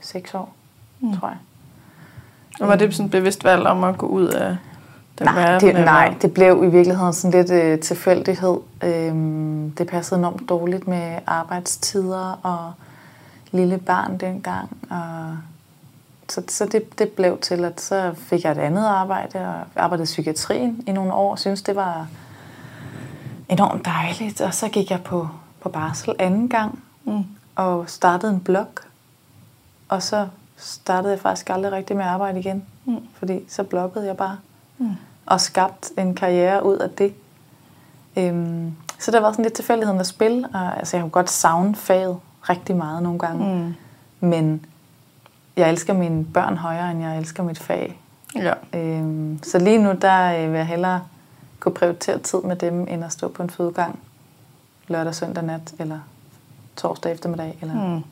[0.00, 0.52] seks år,
[1.00, 1.16] mm.
[1.16, 1.36] tror jeg.
[2.60, 4.56] Og var det sådan et bevidst valg om at gå ud af
[5.18, 5.60] den Nej, verden?
[5.60, 5.84] det, eller?
[5.84, 8.56] nej, det blev i virkeligheden sådan lidt øh, tilfældighed.
[8.82, 12.72] Øhm, det passede enormt dårligt med arbejdstider og
[13.52, 14.68] lille barn dengang.
[14.90, 15.36] Og
[16.32, 20.02] så så det, det blev til, at så fik jeg et andet arbejde og arbejdede
[20.04, 21.36] i psykiatrien i nogle år.
[21.36, 22.06] Synes det var
[23.48, 24.40] enormt dejligt.
[24.40, 25.28] Og så gik jeg på,
[25.60, 27.24] på barsel anden gang Mm.
[27.56, 28.66] og startede en blog.
[29.88, 32.64] Og så startede jeg faktisk aldrig rigtig med at arbejde igen.
[32.84, 32.96] Mm.
[33.14, 34.36] Fordi så bloggede jeg bare.
[34.78, 34.90] Mm.
[35.26, 37.14] Og skabt en karriere ud af det.
[38.16, 40.48] Øhm, så der var sådan lidt tilfældigheden at spille.
[40.54, 42.18] Og, altså, jeg kunne godt savne faget
[42.48, 43.74] rigtig meget nogle gange.
[44.20, 44.28] Mm.
[44.28, 44.66] Men
[45.56, 47.98] jeg elsker mine børn højere, end jeg elsker mit fag.
[48.36, 48.52] Ja.
[48.74, 51.00] Øhm, så lige nu, der øh, vil jeg hellere
[51.60, 53.98] kunne prioritere tid med dem, end at stå på en fødegang
[54.88, 55.98] lørdag, søndag nat, eller
[56.76, 58.02] torsdag eftermiddag, eller Mm.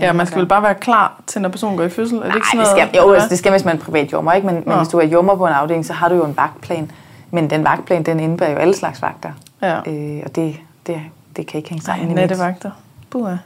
[0.00, 2.18] ja, man det skal vel bare være klar til, når personen går i fødsel?
[2.18, 2.88] Er det Nej, ikke sådan det noget?
[2.90, 4.46] skal, jo, altså, det skal, hvis man er privat jommer, ikke?
[4.46, 4.76] Men, men Nå.
[4.76, 6.90] hvis du er jommer på en afdeling, så har du jo en vagtplan.
[7.30, 9.32] Men den vagtplan, den indebærer jo alle slags vagter.
[9.62, 9.76] Ja.
[9.90, 10.56] Øh, og det,
[10.86, 11.00] det,
[11.36, 12.16] det kan ikke hænge sammen Ej, i mit.
[12.16, 12.70] nattevagter.
[13.10, 13.36] Buha.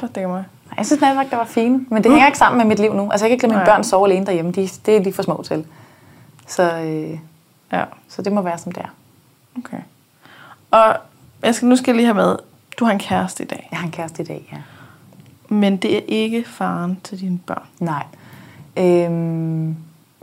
[0.00, 0.44] Godt, det kan mig.
[0.78, 3.10] Jeg synes, nattevagter var fine, men det hænger ikke sammen med mit liv nu.
[3.10, 3.74] Altså, jeg kan ikke lade mine Nej.
[3.74, 4.52] børn sove alene derhjemme.
[4.52, 5.66] De, det er de for små til.
[6.46, 7.18] Så, øh,
[7.72, 8.88] Ja, så det må være, som det er.
[9.58, 9.78] okay.
[10.70, 10.96] Og
[11.42, 12.36] jeg skal, nu skal jeg lige have med,
[12.78, 14.56] du har en kæreste i dag, Jeg har en kæreste i dag, ja.
[15.54, 17.62] men det er ikke faren til dine børn.
[17.80, 18.04] Nej.
[18.76, 19.76] Øhm,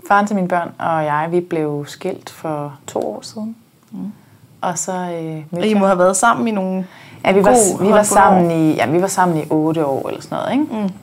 [0.07, 3.55] faren til mine børn og jeg, vi blev skilt for to år siden.
[3.91, 4.11] Mm.
[4.61, 6.87] Og så øh, Og mødte I jeg- må have været sammen i nogle
[7.23, 10.21] Ja, vi var, vi var, sammen i, ja, vi var sammen i otte år eller
[10.21, 10.51] sådan noget.
[10.51, 10.83] Ikke?
[10.83, 10.93] Mm.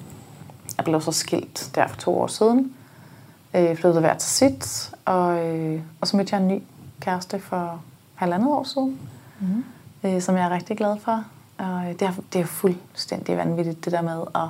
[0.76, 2.72] Jeg blev så skilt der for to år siden.
[3.54, 4.90] Øh, flyttede hver til sit.
[5.04, 6.62] Og, øh, og så mødte jeg en ny
[7.00, 7.80] kæreste for
[8.14, 8.98] halvandet år siden.
[9.40, 9.64] Mm.
[10.04, 11.24] Øh, som jeg er rigtig glad for.
[11.58, 14.48] Og øh, det er, det er fuldstændig vanvittigt, det der med at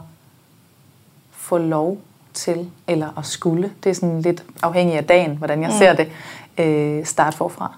[1.31, 1.99] få lov
[2.35, 5.77] til, eller at skulle, det er sådan lidt afhængig af dagen, hvordan jeg mm.
[5.79, 6.09] ser det,
[6.59, 7.75] øh, starte forfra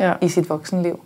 [0.00, 0.14] Ja.
[0.20, 1.00] i sit voksenliv.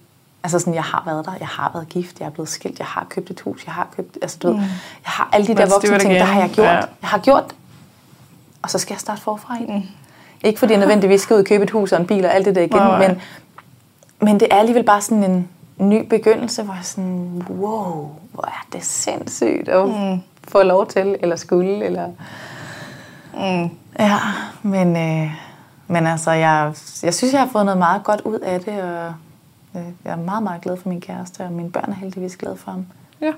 [0.44, 2.86] Altså sådan, jeg har været der, jeg har været gift, jeg er blevet skilt, jeg
[2.86, 4.66] har købt et hus, jeg har købt, altså du ved, jeg
[5.04, 6.66] har alle de der voksne ting, der har jeg gjort.
[6.66, 6.74] Ja.
[6.74, 7.54] Jeg har gjort.
[8.62, 9.82] Og så skal jeg starte forfra i det.
[10.44, 12.46] Ikke fordi jeg nødvendigvis skal ud og købe et hus og en bil og alt
[12.46, 13.08] det der igen, nej.
[13.08, 13.20] men,
[14.20, 18.66] men det er alligevel bare sådan en ny begyndelse, hvor jeg sådan, wow, hvor er
[18.72, 20.20] det sindssygt at mm.
[20.48, 22.06] få lov til, eller skulle, eller...
[23.34, 23.70] Mm.
[23.98, 24.18] Ja,
[24.62, 25.30] men, øh,
[25.86, 29.14] men altså, jeg, jeg synes, jeg har fået noget meget godt ud af det, og
[29.74, 32.70] jeg er meget, meget glad for min kæreste, og mine børn er heldigvis glade for
[32.70, 32.86] ham.
[33.20, 33.32] ja.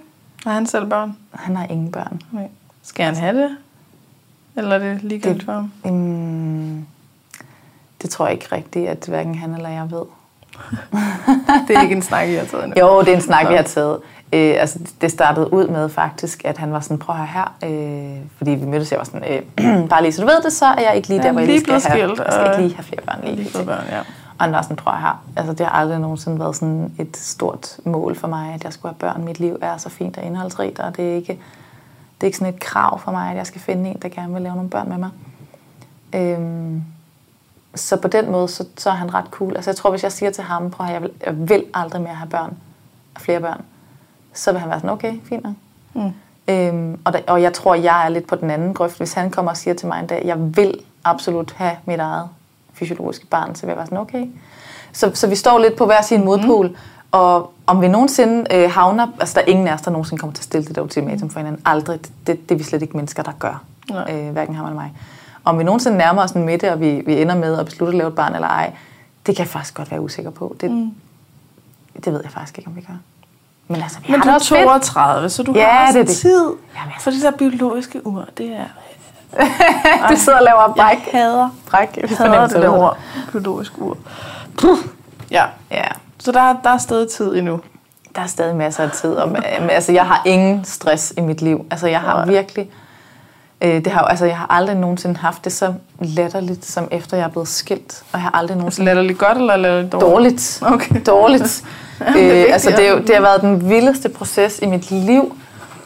[0.47, 1.16] Har han selv børn?
[1.32, 2.22] Han har ingen børn.
[2.32, 2.49] Nej.
[2.82, 3.57] Skal han have det?
[4.57, 5.72] Eller er det ligegyldigt for ham?
[5.85, 6.87] Mm,
[8.03, 10.03] det tror jeg ikke rigtigt, at hverken han eller jeg ved.
[11.68, 12.80] Det er ikke en snak, I har taget endnu.
[12.80, 13.51] Jo, det er en snak, Nå.
[13.51, 13.99] vi har taget.
[14.32, 18.51] Øh, altså, det startede ud med faktisk, at han var sådan, prøv her, øh, fordi
[18.51, 19.24] vi mødtes, jeg var sådan,
[19.59, 21.32] øh, bare lige så du ved det, så er jeg ikke lige Jeg der, er
[21.32, 23.66] hvor jeg lige skal have, jeg skal ikke lige have flere børn lige, Lige fået
[23.66, 24.01] børn, ja.
[24.39, 28.28] Prøv at høre her, altså det har aldrig nogensinde været sådan et stort mål for
[28.28, 29.24] mig, at jeg skulle have børn.
[29.24, 31.32] Mit liv er så fint og indholdsrigt, og det er ikke,
[32.14, 34.32] det er ikke sådan et krav for mig, at jeg skal finde en, der gerne
[34.32, 35.11] vil lave nogle børn med mig.
[36.14, 36.85] Øhm,
[37.74, 39.57] så på den måde, så, så er han ret cool.
[39.57, 42.03] Altså jeg tror, hvis jeg siger til ham, prøv at jeg vil, jeg vil aldrig
[42.03, 42.57] mere have børn,
[43.18, 43.62] flere børn,
[44.32, 45.55] så vil han være sådan, okay, fint nok.
[45.95, 46.12] Mm.
[46.49, 48.97] Øhm, og, der, og jeg tror, jeg er lidt på den anden grøft.
[48.97, 52.28] Hvis han kommer og siger til mig en dag, jeg vil absolut have mit eget
[52.75, 54.27] fysiologiske barn, så vil jeg være sådan, okay.
[54.93, 56.77] Så, så vi står lidt på hver sin modpol, mm.
[57.12, 60.35] og om vi nogensinde øh, havner, altså der er ingen af os, der nogensinde kommer
[60.35, 61.62] til at stille det der ultimatum for hinanden.
[61.64, 62.01] Aldrig.
[62.01, 63.62] Det, det, det er vi slet ikke mennesker, der gør.
[63.91, 64.12] Nej.
[64.12, 64.93] Øh, hverken ham eller mig.
[65.45, 67.99] Om vi nogensinde nærmer os en midte, og vi, vi ender med at beslutte at
[67.99, 68.72] lave et barn eller ej,
[69.27, 70.57] det kan jeg faktisk godt være usikker på.
[70.61, 70.95] Det, mm.
[72.05, 72.95] det ved jeg faktisk ikke, om vi gør.
[73.68, 76.16] Men, altså, vi Men har du er 32, så du ja, har også det, det.
[76.16, 76.47] tid.
[76.77, 78.64] Jamen, for det der biologiske ur, det er...
[80.11, 81.09] du sidder og laver bræk.
[81.12, 81.97] Jeg hader, bræk.
[81.97, 82.99] Jeg hader det der ord,
[83.32, 83.97] biologisk ur.
[84.61, 84.78] Puh.
[85.30, 85.45] Ja.
[85.70, 85.85] ja.
[86.18, 87.61] Så der, der er stadig tid endnu.
[88.14, 89.11] Der er stadig masser af tid.
[89.11, 89.37] Og,
[89.70, 91.66] altså, jeg har ingen stress i mit liv.
[91.70, 92.70] Altså, jeg har virkelig...
[93.61, 97.24] Øh, det har, altså, jeg har aldrig nogensinde haft det så latterligt, som efter jeg
[97.24, 98.03] er blevet skilt.
[98.12, 98.91] Og jeg har aldrig nogensinde...
[98.91, 100.59] Altså latterligt godt eller latterligt dårligt?
[100.61, 100.85] Dårligt.
[100.85, 101.01] Okay.
[101.12, 101.64] Dårligt.
[102.14, 105.37] det, øh, altså, det, er det har været den vildeste proces i mit liv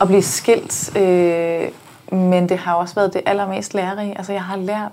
[0.01, 0.97] at blive skilt.
[0.97, 1.69] Øh,
[2.13, 4.19] men det har også været det allermest lærerige.
[4.19, 4.93] Altså, jeg har lært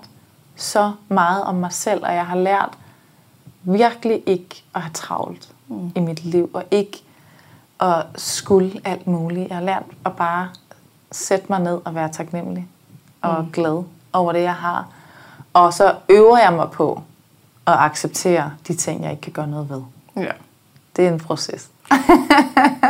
[0.56, 2.70] så meget om mig selv, og jeg har lært
[3.62, 5.92] virkelig ikke at have travlt mm.
[5.96, 7.02] i mit liv, og ikke
[7.80, 9.48] at skulle alt muligt.
[9.48, 10.48] Jeg har lært at bare
[11.12, 12.66] sætte mig ned og være taknemmelig
[13.22, 13.50] og mm.
[13.50, 14.86] glad over det, jeg har.
[15.52, 17.02] Og så øver jeg mig på
[17.66, 19.82] at acceptere de ting, jeg ikke kan gøre noget ved.
[20.16, 20.32] Ja.
[20.96, 21.70] Det er en proces.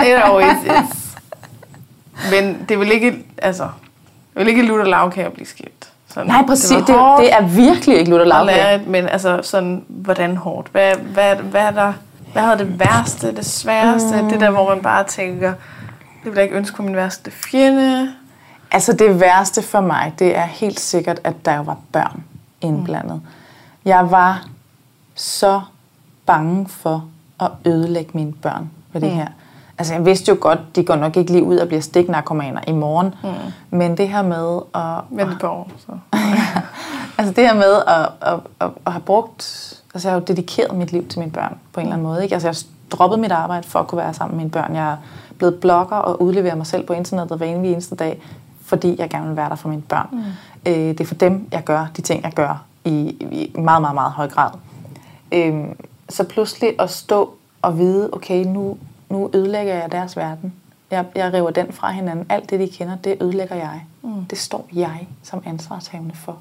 [0.06, 1.16] It always is.
[2.30, 3.70] Men det vil ikke, altså,
[4.36, 5.92] det vil ikke lutte lavkage at blive skilt.
[6.08, 6.68] Sådan, Nej, præcis.
[6.68, 8.82] Det, det, det er virkelig ikke lutte lavkage.
[8.86, 10.68] Men altså, sådan, hvordan hårdt?
[10.72, 11.92] Hvad, hvad, hvad er der...
[12.32, 14.22] Hvad har det værste, det sværeste?
[14.22, 14.28] Mm.
[14.28, 15.52] Det der, hvor man bare tænker,
[16.24, 18.12] det vil jeg ikke ønske for min værste fjende.
[18.70, 22.24] Altså det værste for mig, det er helt sikkert, at der var børn
[22.60, 23.14] indblandet.
[23.14, 23.28] Mm.
[23.84, 24.46] Jeg var
[25.14, 25.60] så
[26.26, 27.04] bange for
[27.40, 29.16] at ødelægge mine børn med det mm.
[29.16, 29.26] her.
[29.78, 32.72] Altså jeg vidste jo godt, de går nok ikke lige ud og bliver stiknarkomaner i
[32.72, 33.14] morgen.
[33.22, 33.78] Mm.
[33.78, 35.18] Men det her med at...
[35.18, 35.92] Vente på år, så.
[37.18, 39.42] altså det her med at, at, at, at have brugt...
[39.94, 42.22] Altså jeg har jo dedikeret mit liv til mine børn på en eller anden måde.
[42.22, 42.34] Ikke?
[42.34, 44.74] Altså jeg har droppet mit arbejde for at kunne være sammen med mine børn.
[44.74, 44.96] Jeg er
[45.38, 48.22] blevet blogger og udleverer mig selv på internettet hver eneste dag,
[48.62, 50.08] fordi jeg gerne vil være der for mine børn.
[50.12, 50.18] Mm.
[50.66, 53.94] Øh, det er for dem, jeg gør de ting, jeg gør i, i meget, meget,
[53.94, 54.50] meget høj grad.
[55.32, 55.64] Øh,
[56.08, 58.76] så pludselig at stå og vide, okay, nu,
[59.08, 60.52] nu ødelægger jeg deres verden.
[60.90, 62.26] Jeg, jeg river den fra hinanden.
[62.28, 63.84] Alt det, de kender, det ødelægger jeg.
[64.02, 64.24] Mm.
[64.24, 66.36] Det står jeg som ansvarshavende for.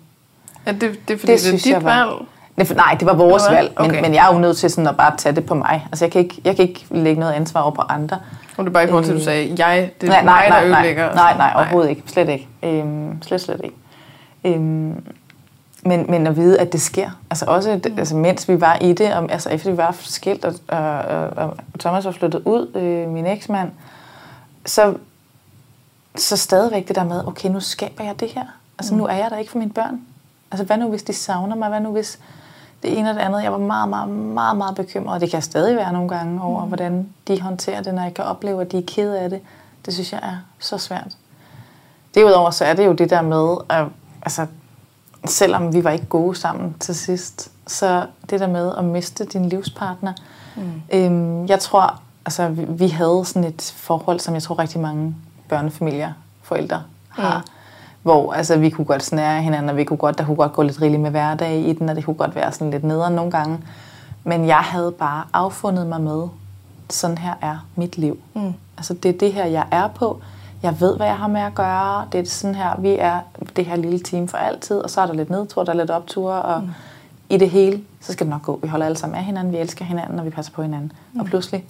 [0.66, 2.28] Ja, det, det er fordi, det, det er dit jeg var, valg?
[2.58, 4.02] Det, nej, det var vores var, valg, men, okay.
[4.02, 5.88] men jeg er jo nødt til sådan at bare tage det på mig.
[5.92, 8.20] Altså, jeg kan ikke, jeg kan ikke lægge noget ansvar over på andre.
[8.58, 10.24] Og det er bare i forhold til, at du øh, sagde, jeg, det er nej,
[10.24, 11.16] nej, mig, der nej, ødelægger.
[11.16, 12.02] Nej, nej, nej, overhovedet ikke.
[12.06, 12.48] Slet ikke.
[12.64, 13.76] Øhm, slet, slet ikke.
[14.44, 15.04] Øhm,
[15.86, 17.10] men, men at vide, at det sker.
[17.30, 17.98] Altså også, mm.
[17.98, 21.30] altså, mens vi var i det, og, altså efter vi var skilt, og, og, og,
[21.38, 23.72] og Thomas var flyttet ud, øh, min eksmand,
[24.66, 24.96] så,
[26.16, 28.46] så stadigvæk det der med, okay, nu skaber jeg det her.
[28.80, 28.98] Altså mm.
[28.98, 30.02] nu er jeg der ikke for mine børn.
[30.52, 31.70] Altså hvad nu, hvis de savner mig?
[31.70, 32.20] Hvad nu, hvis
[32.84, 33.44] det ene og det andet?
[33.44, 36.62] Jeg var meget, meget, meget, meget bekymret, og det kan stadig være nogle gange over,
[36.62, 36.68] mm.
[36.68, 39.42] hvordan de håndterer det, når jeg kan opleve, at de er ked af det.
[39.86, 41.18] Det synes jeg er så svært.
[42.16, 43.86] Derudover så er det jo det der med, at
[44.22, 44.48] altså,
[45.28, 49.50] selvom vi var ikke gode sammen til sidst, så det der med at miste din
[49.50, 50.14] livspartner,
[50.56, 50.82] mm.
[50.94, 55.16] øhm, jeg tror, altså vi, vi havde sådan et forhold, som jeg tror rigtig mange
[55.50, 56.14] børnefamilier,
[56.44, 57.52] forældre har, mm.
[58.04, 60.62] hvor altså, vi kunne godt snære hinanden, og vi kunne godt, der kunne godt gå
[60.62, 63.32] lidt rigeligt med hverdag i den, og det kunne godt være sådan lidt nederen nogle
[63.32, 63.60] gange.
[64.24, 66.28] Men jeg havde bare affundet mig med,
[66.90, 68.20] sådan her er mit liv.
[68.34, 68.54] Mm.
[68.78, 70.22] Altså det er det her, jeg er på
[70.66, 72.08] jeg ved, hvad jeg har med at gøre.
[72.12, 73.20] Det er sådan her, vi er
[73.56, 75.90] det her lille team for altid, og så er der lidt nedtur, der er lidt
[75.92, 76.70] optur, og mm.
[77.30, 78.60] i det hele, så skal det nok gå.
[78.62, 80.92] Vi holder alle sammen af hinanden, vi elsker hinanden, og vi passer på hinanden.
[81.14, 81.20] Mm.
[81.20, 81.66] Og pludselig,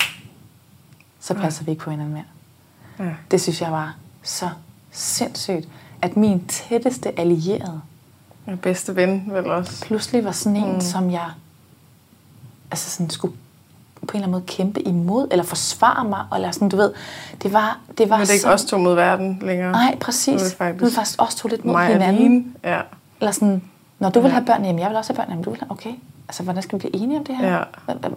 [1.20, 1.66] så passer ja.
[1.66, 2.26] vi ikke på hinanden mere.
[3.00, 3.14] Ja.
[3.32, 4.50] Det synes jeg var så
[4.92, 5.68] sindssygt,
[6.02, 7.82] at min tætteste allierede,
[8.46, 10.82] min bedste ven vel også, pludselig var sådan en, mm.
[10.82, 11.30] som jeg
[12.72, 13.36] altså sådan skulle
[14.08, 16.92] på en eller anden måde kæmpe imod, eller forsvare mig, eller sådan, du ved,
[17.44, 17.80] det var...
[17.98, 19.72] Det var Men det er ikke os to mod verden længere.
[19.72, 20.28] Nej, præcis.
[20.28, 22.56] Nu er det faktisk, nu er det faktisk os to lidt mod hinanden.
[22.64, 22.80] Ja.
[23.22, 23.62] Eller sådan,
[24.00, 25.72] når du vil have børn, jamen jeg vil også have børn, jamen du vil have,
[25.72, 25.94] okay.
[26.28, 27.54] Altså, hvordan skal vi blive enige om det her?
[27.54, 27.64] Ja.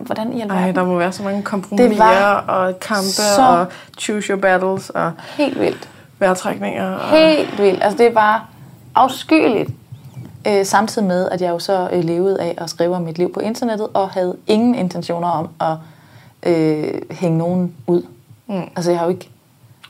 [0.01, 0.65] Hvordan i alverden?
[0.65, 3.67] Ej, der må være så mange kompromiser og kampe så og
[3.99, 5.89] choose your battles og helt vildt.
[6.19, 6.95] vejrtrækninger.
[6.95, 7.11] Og...
[7.11, 7.83] Helt vildt.
[7.83, 8.49] Altså, det var
[8.95, 9.71] afskyeligt.
[10.49, 13.33] Øh, samtidig med, at jeg jo så øh, levede af at skrive om mit liv
[13.33, 15.77] på internettet, og havde ingen intentioner om at
[16.53, 18.03] øh, hænge nogen ud.
[18.47, 18.63] Mm.
[18.77, 19.31] Altså jeg har jo ikke...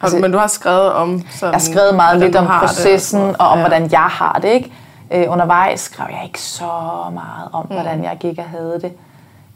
[0.01, 3.37] Altså, men du har skrevet om sådan, Jeg har skrevet meget lidt om processen, det,
[3.37, 3.69] og, og om ja.
[3.69, 4.49] hvordan jeg har det.
[4.49, 4.73] Ikke?
[5.11, 6.71] Øh, undervejs skrev jeg ikke så
[7.15, 7.75] meget om, mm.
[7.75, 8.93] hvordan jeg gik og havde det.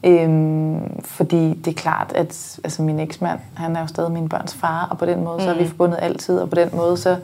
[0.05, 4.55] Øhm, fordi det er klart, at altså, min eksmand, han er jo stadig min børns
[4.55, 5.45] far, og på den måde mm.
[5.45, 5.69] så er vi mm.
[5.69, 7.17] forbundet altid, og på den måde så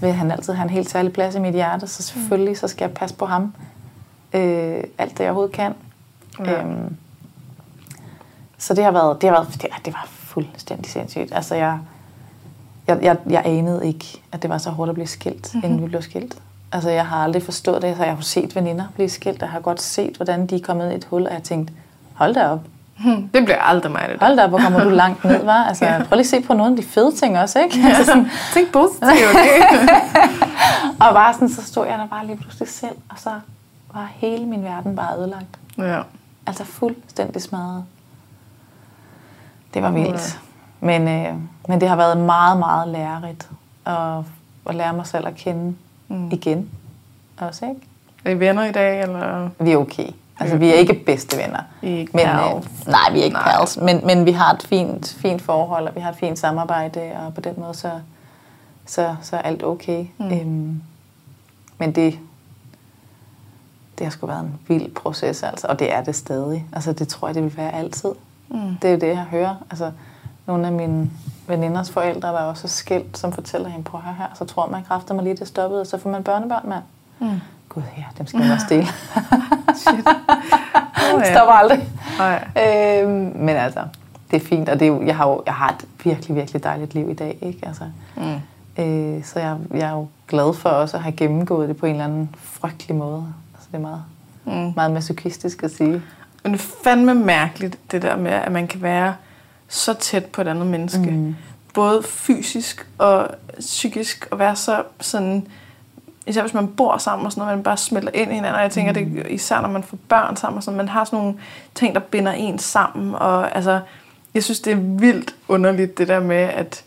[0.00, 2.84] vil han altid have en helt særlig plads i mit hjerte, så selvfølgelig så skal
[2.84, 3.54] jeg passe på ham
[4.32, 5.74] øh, alt det jeg overhovedet kan.
[6.44, 6.62] Ja.
[6.62, 6.96] Øhm,
[8.58, 11.32] så det har været, det har været, det, det var fuldstændig sindssygt.
[11.32, 11.78] Altså jeg,
[12.86, 15.70] jeg, jeg, jeg anede ikke, at det var så hårdt at blive skilt, mm-hmm.
[15.70, 16.38] inden vi blev skilt.
[16.72, 17.96] Altså, jeg har aldrig forstået det.
[17.96, 20.56] Så jeg har jo set veninder blive skilt, og jeg har godt set, hvordan de
[20.56, 21.72] er kommet i et hul, og jeg har tænkt,
[22.14, 22.60] hold da op.
[23.04, 24.26] Hmm, det bliver aldrig mig, det der.
[24.26, 25.64] Hold da hvor kommer du langt ned, var?
[25.64, 25.98] Altså, Ja.
[25.98, 27.80] prøv lige at se på nogle af de fede ting også, ikke?
[27.86, 29.10] Altså, sådan, Tænk positivt,
[29.54, 29.92] ikke?
[31.00, 33.30] og bare sådan, så stod jeg der bare lige pludselig selv, og så
[33.94, 35.58] var hele min verden bare ødelagt.
[35.78, 36.00] ja.
[36.46, 37.84] Altså fuldstændig smadret.
[39.74, 40.40] Det var vildt.
[40.80, 41.34] Men, øh,
[41.68, 43.48] men det har været meget, meget lærerigt
[43.86, 43.94] at,
[44.68, 45.74] at lære mig selv at kende
[46.08, 46.30] mm.
[46.30, 46.70] igen.
[47.40, 47.80] Også, ikke?
[48.24, 49.48] Er I venner i dag, eller?
[49.60, 50.08] Vi er okay.
[50.40, 51.60] Altså, vi er ikke bedste venner.
[51.82, 52.86] I er ikke men, pals.
[52.86, 53.56] nej, vi er ikke Nej.
[53.56, 53.76] pals.
[53.76, 57.34] Men, men vi har et fint, fint forhold, og vi har et fint samarbejde, og
[57.34, 57.90] på den måde, så,
[58.86, 60.06] så, så er alt okay.
[60.18, 60.32] Mm.
[60.32, 60.82] Øhm,
[61.78, 62.18] men det,
[63.98, 66.66] det har sgu været en vild proces, altså, og det er det stadig.
[66.72, 68.10] Altså, det tror jeg, det vil være altid.
[68.48, 68.76] Mm.
[68.82, 69.54] Det er jo det, jeg hører.
[69.70, 69.92] Altså,
[70.46, 71.10] nogle af mine
[71.46, 75.14] veninders forældre, der også skilt, som fortæller hende, prøv høre her, så tror man kræfter
[75.14, 76.82] mig lige, det stoppede, og så får man børnebørn, mand.
[77.18, 77.40] Mm.
[77.68, 78.86] Gud, ja, dem skal man også dele.
[81.14, 81.88] Oh, Det stopper aldrig.
[82.18, 82.48] Nej.
[83.02, 83.80] Øhm, men altså,
[84.30, 86.94] det er fint, og det er jeg, har jo, jeg har et virkelig, virkelig dejligt
[86.94, 87.38] liv i dag.
[87.42, 87.58] Ikke?
[87.66, 87.82] Altså,
[88.16, 88.82] Mm.
[88.84, 91.92] øh, så jeg, jeg er jo glad for også at have gennemgået det på en
[91.92, 93.24] eller anden frygtelig måde.
[93.54, 94.02] Altså, det er meget,
[94.44, 94.72] Mm.
[94.76, 96.02] meget masochistisk at sige.
[96.44, 99.14] Men det er fandme mærkeligt, det der med, at man kan være
[99.68, 101.10] så tæt på et andet menneske.
[101.10, 101.36] Mm.
[101.74, 103.28] Både fysisk og
[103.60, 105.46] psykisk, og være så sådan...
[106.28, 108.54] Især hvis man bor sammen og sådan noget, man bare smelter ind i hinanden.
[108.54, 109.14] Og jeg tænker, mm.
[109.14, 111.34] det især når man får børn sammen og sådan man har sådan nogle
[111.74, 113.14] ting, der binder en sammen.
[113.14, 113.80] Og altså,
[114.34, 116.84] jeg synes, det er vildt underligt, det der med, at,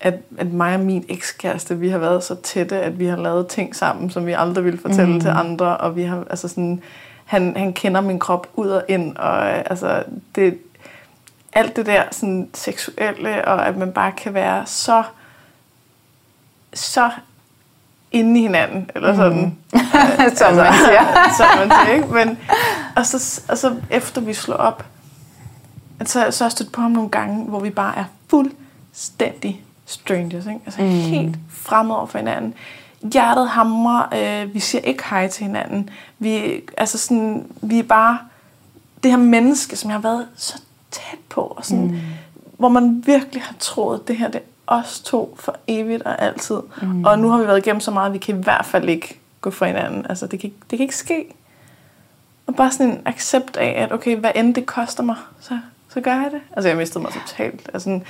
[0.00, 3.46] at, at mig og min ekskæreste, vi har været så tætte, at vi har lavet
[3.46, 5.20] ting sammen, som vi aldrig ville fortælle mm.
[5.20, 5.76] til andre.
[5.76, 6.82] Og vi har, altså sådan,
[7.24, 10.58] han, han kender min krop ud og ind, og altså, det,
[11.52, 15.02] alt det der sådan seksuelle, og at man bare kan være så,
[16.74, 17.10] så
[18.18, 19.58] inde i hinanden, eller sådan.
[20.36, 21.02] Som man siger.
[21.38, 22.08] som man siger, ikke?
[22.08, 22.38] Men,
[22.96, 24.84] og, så, og så efter vi slår op,
[26.04, 30.46] så, så har jeg stødt på ham nogle gange, hvor vi bare er fuldstændig strangers,
[30.46, 30.60] ikke?
[30.66, 30.88] Altså mm.
[30.88, 32.54] helt fremmede over for hinanden.
[33.12, 35.90] Hjertet hamrer, øh, vi siger ikke hej til hinanden.
[36.18, 38.18] Vi, altså sådan, vi er bare
[39.02, 40.60] det her menneske, som jeg har været så
[40.90, 42.00] tæt på, og sådan, mm.
[42.58, 46.60] hvor man virkelig har troet, at det her det os to for evigt og altid.
[46.82, 47.04] Mm.
[47.04, 49.20] Og nu har vi været igennem så meget, at vi kan i hvert fald ikke
[49.40, 50.06] gå fra hinanden.
[50.08, 51.26] Altså, det kan, det kan ikke ske.
[52.46, 55.58] Og bare sådan en accept af, at okay, hvad end det koster mig, så,
[55.88, 56.40] så gør jeg det.
[56.56, 57.70] Altså, jeg mistede mig totalt.
[57.74, 58.00] Altså,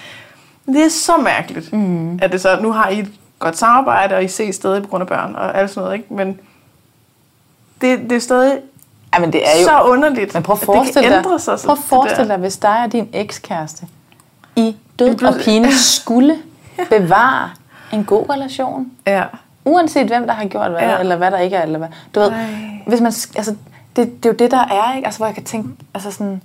[0.66, 2.18] det er så mærkeligt, mm.
[2.22, 5.02] at det så, nu har I et godt samarbejde, og I ses stadig på grund
[5.02, 6.14] af børn og alt sådan noget, ikke?
[6.14, 6.40] Men
[7.80, 8.61] det, det er stadig
[9.14, 9.66] Ja, men det er jo...
[9.66, 11.59] så underligt, Men prøv at at det forestille kan dig, ændre sig.
[11.59, 13.86] så prøv at forestille dig, hvis dig og din ekskæreste
[14.57, 16.38] i død og pine skulle
[16.90, 17.51] bevare
[17.92, 18.90] en god relation.
[19.07, 19.24] Ja.
[19.64, 20.99] Uanset hvem, der har gjort hvad, Ja.
[20.99, 21.88] eller hvad der ikke er, eller hvad.
[22.14, 22.47] Du ved, Ej.
[22.86, 23.57] hvis man, altså,
[23.97, 25.07] det, det er jo det, der er, ikke?
[25.07, 26.42] Altså, hvor jeg kan tænke, altså sådan,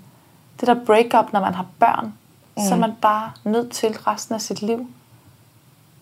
[0.59, 2.13] det der breakup, når man har børn,
[2.57, 2.63] mm.
[2.67, 4.87] så er man bare nødt til resten af sit liv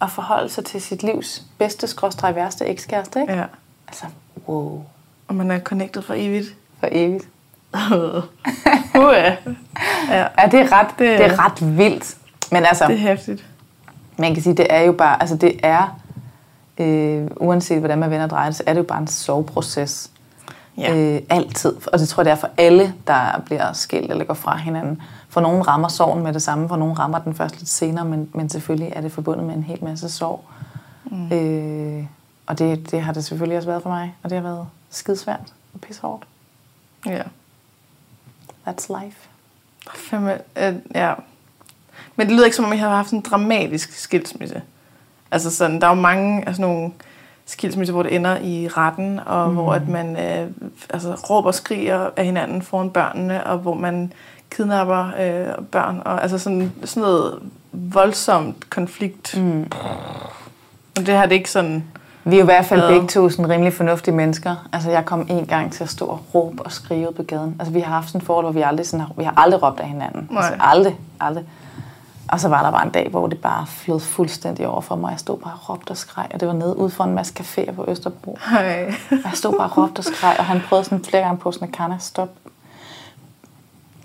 [0.02, 3.34] at forholde sig til sit livs bedste, skråstreg værste ekskæreste, ikke?
[3.34, 3.44] ja.
[3.88, 4.06] Altså,
[4.48, 4.84] wow,
[5.28, 6.56] Og man er connected for evigt.
[6.80, 7.28] for evigt.
[7.76, 8.24] uh,
[8.96, 9.36] ja.
[10.10, 10.26] ja.
[10.52, 12.16] Det er ret, det, Det- det er ret vildt.
[12.52, 13.46] Men altså, Det er hæftigt.
[14.18, 16.00] man kan sige, det er jo bare, altså det er,
[16.78, 20.12] øh, uanset hvordan man vender og drejer det, så er det jo bare en soveproces.
[20.78, 20.96] Ja.
[20.96, 21.76] Øh, altid.
[21.94, 25.02] Og det tror jeg, det er for alle, der bliver skilt eller går fra hinanden.
[25.30, 28.30] For nogen rammer sorgen med det samme, for nogen rammer den først lidt senere, men,
[28.34, 30.44] men selvfølgelig er det forbundet med en hel masse sorg.
[31.06, 31.32] Mm.
[31.32, 32.06] Øh,
[32.46, 35.54] og det, det har det selvfølgelig også været for mig, og det har været skidesvært
[35.74, 36.24] og pissehårdt.
[37.06, 37.22] Ja.
[38.68, 39.18] That's life.
[39.96, 41.14] Fandme, øh, ja.
[42.20, 44.62] Men det lyder ikke som om, I har haft en dramatisk skilsmisse.
[45.32, 46.92] Altså sådan, der er jo mange altså nogle
[47.46, 49.56] skilsmisser, hvor det ender i retten, og mm.
[49.56, 50.48] hvor at man øh,
[50.90, 54.14] altså, råber og skriger af hinanden foran børnene, og hvor man
[54.52, 57.40] kidnapper øh, børn, og altså sådan, sådan noget
[57.72, 59.38] voldsomt konflikt.
[59.38, 59.44] Mm.
[59.44, 59.68] Men
[60.96, 61.84] det her det ikke sådan...
[62.24, 64.68] Vi er jo i hvert fald begge to sådan rimelig fornuftige mennesker.
[64.74, 67.56] Altså, jeg kom en gang til at stå og råbe og skrige ud på gaden.
[67.60, 69.64] Altså, vi har haft sådan et forhold, hvor vi aldrig, sådan har, vi har aldrig
[69.64, 70.28] råbt af hinanden.
[70.32, 70.44] Nej.
[70.44, 71.46] Altså, aldrig, aldrig.
[72.32, 75.12] Og så var der bare en dag, hvor det bare flød fuldstændig over for mig.
[75.12, 77.34] Jeg stod bare og råbte og skreg, og det var nede ude for en masse
[77.40, 78.38] caféer på Østerbro.
[78.52, 78.94] Hej.
[79.12, 81.68] Jeg stod bare og råbte og skreg, og han prøvede sådan flere gange på sådan,
[81.72, 82.30] kan jeg stop?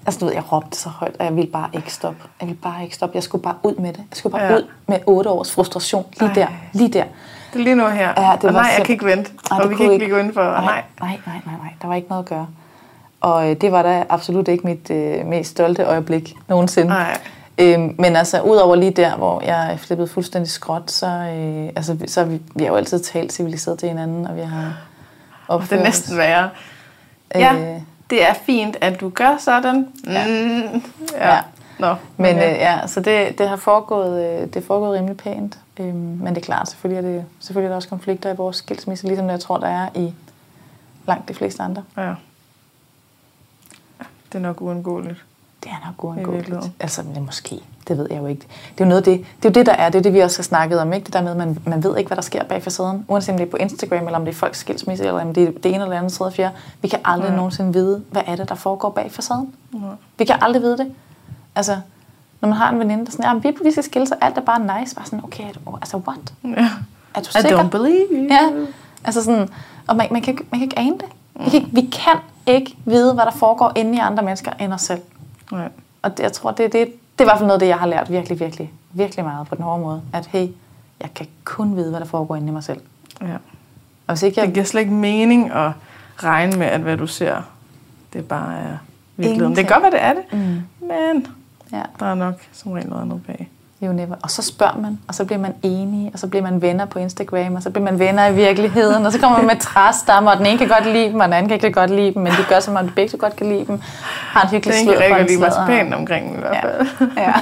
[0.07, 2.19] Altså, du ved, jeg råbte så højt, og jeg ville bare ikke stoppe.
[2.41, 3.15] Jeg ville bare ikke stoppe.
[3.17, 3.99] Jeg skulle bare ud med det.
[3.99, 4.57] Jeg skulle bare Ja.
[4.57, 6.05] ud med otte års frustration.
[6.21, 6.35] Lige Ej.
[6.35, 6.47] der.
[6.73, 7.05] Lige der.
[7.53, 8.09] Det er lige nu her.
[8.17, 9.31] Ja, det og var nej, jeg simp- kan ikke vente.
[9.51, 10.43] Nej, og vi kan ikke lige gå ind for...
[10.43, 10.61] Nej.
[10.65, 11.73] nej, nej, nej, nej, nej.
[11.83, 12.47] Der var ikke noget at gøre.
[13.21, 16.89] Og øh, det var da absolut ikke mit øh, mest stolte øjeblik nogensinde.
[16.89, 17.19] Nej.
[17.59, 22.21] Øhm, men altså, udover lige der, hvor jeg flippet fuldstændig skråt, så, øh, altså, så
[22.21, 24.77] har vi, vi har jo altid talt civiliseret til hinanden, og vi har
[25.47, 26.51] Og opført det er næsten værre.
[27.35, 27.81] Ja,
[28.11, 29.89] det er fint, at du gør sådan.
[30.07, 30.27] Ja.
[30.27, 30.83] Mm,
[31.13, 31.35] ja.
[31.35, 31.41] Ja.
[31.79, 32.53] Nå, Men okay.
[32.55, 35.59] øh, ja, så det, det har foregået, øh, det er foregået rimelig pænt.
[35.81, 38.57] Øhm, men det er klart, selvfølgelig er, det, selvfølgelig er der også konflikter i vores
[38.57, 40.15] skilsmisse, ligesom jeg tror, der er i
[41.07, 41.83] langt de fleste andre.
[41.97, 42.15] ja.
[44.33, 45.25] Det er nok uundgåeligt.
[45.65, 46.71] Det er nok I uundgåeligt.
[46.81, 47.61] Altså, men måske.
[47.89, 48.41] Det ved jeg jo ikke.
[48.75, 49.89] Det er jo noget det, det, er jo det der er.
[49.89, 50.93] Det er det, vi også har snakket om.
[50.93, 51.05] Ikke?
[51.05, 53.05] Det der med, at man, man ved ikke, hvad der sker bag facaden.
[53.09, 55.43] Uanset om det er på Instagram, eller om det er folks skilsmisse, eller om det
[55.49, 56.55] er det ene eller andet, tredje, fjerde.
[56.83, 57.37] Vi kan aldrig Ja.
[57.37, 59.55] nogensinde vide, hvad er det, der foregår bag facaden.
[59.75, 59.79] Ja.
[60.19, 60.93] Vi kan aldrig vide det.
[61.55, 61.77] Altså,
[62.41, 64.39] når man har en veninde, der er sådan, ja, vi, vi skal skille sig, alt
[64.39, 64.95] er bare nice.
[64.95, 66.33] Bare sådan, okay, er du- altså what?
[66.45, 66.69] Ja.
[67.15, 67.59] Er du I sikker?
[67.65, 68.27] don't believe you.
[68.31, 68.51] Ja,
[69.05, 69.49] altså sådan,
[69.87, 71.07] og man, man, kan, man kan ikke ane det.
[71.35, 72.15] Vi kan, ikke- vi kan
[72.47, 75.01] ikke vide, hvad der foregår inde i andre mennesker end os selv.
[76.03, 76.85] Og det, jeg tror, det, det, det
[77.19, 79.55] er i hvert fald noget af det, jeg har lært virkelig, virkelig, virkelig meget på
[79.55, 80.03] den hårde måde.
[80.13, 80.49] At hey,
[81.01, 82.81] jeg kan kun vide, hvad der foregår inde i mig selv.
[83.23, 83.35] Ja.
[84.07, 84.47] Og hvis ikke jeg...
[84.47, 85.71] Det giver slet ikke mening at
[86.17, 87.43] regne med, at hvad du ser,
[88.13, 88.77] det bare er
[89.17, 89.57] virkeligheden.
[89.57, 91.27] Det kan godt være, det er det, Mm, men
[91.73, 93.49] ja, der er nok som regel noget andet bag.
[93.87, 94.15] You never.
[94.23, 96.99] Og så spørger man, og så bliver man enige, og så bliver man venner på
[96.99, 100.39] Instagram, og så bliver man venner i virkeligheden, og så kommer man med træstammer, og
[100.39, 102.33] den ene kan godt lide dem, og den anden kan ikke godt lide dem, men
[102.33, 103.81] de gør som om de begge godt kan lide dem.
[103.83, 105.59] Har en hyggelig er ikke for en lige sladder.
[105.67, 106.89] marcipan omkring i hvert fald.
[107.17, 107.23] Ja.
[107.23, 107.33] ja.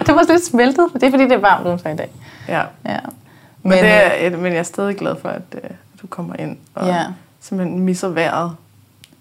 [0.00, 2.10] Og det var også lidt smeltet, det er fordi, det er varmt udenfor i dag.
[2.48, 2.62] ja.
[2.88, 2.98] Ja.
[3.62, 5.70] Men, men, det øh, er, et, men jeg er stadig glad for, at øh,
[6.02, 7.02] du kommer ind og Ja.
[7.40, 8.52] simpelthen misser vejret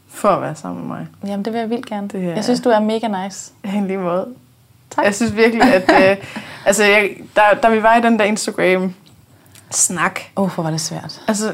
[0.09, 1.07] for at være sammen med mig.
[1.25, 2.07] Jamen, det vil jeg vildt gerne.
[2.07, 3.51] Det er- Jeg synes, du er mega nice.
[3.63, 4.27] I lige måde.
[4.95, 5.05] Tak.
[5.05, 6.17] Jeg synes virkelig, at øh,
[6.67, 10.81] altså, jeg, der, da vi var i den der Instagram-snak, Åh, oh, hvor var det
[10.81, 11.21] svært.
[11.27, 11.53] altså,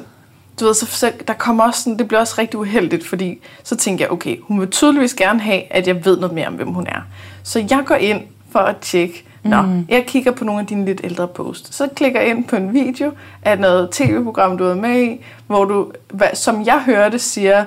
[0.59, 3.75] du ved, så, så der kommer også sådan, det bliver også rigtig uheldigt, fordi så
[3.75, 6.67] tænker jeg, okay, hun vil tydeligvis gerne have, at jeg ved noget mere om, hvem
[6.67, 7.01] hun er.
[7.43, 8.21] Så jeg går ind
[8.51, 9.85] for at tjekke, Nå, mm.
[9.89, 11.75] jeg kigger på nogle af dine lidt ældre posts.
[11.75, 13.11] Så klikker jeg ind på en video
[13.43, 15.91] af noget tv-program, du er med i, hvor du,
[16.33, 17.65] som jeg hørte, siger,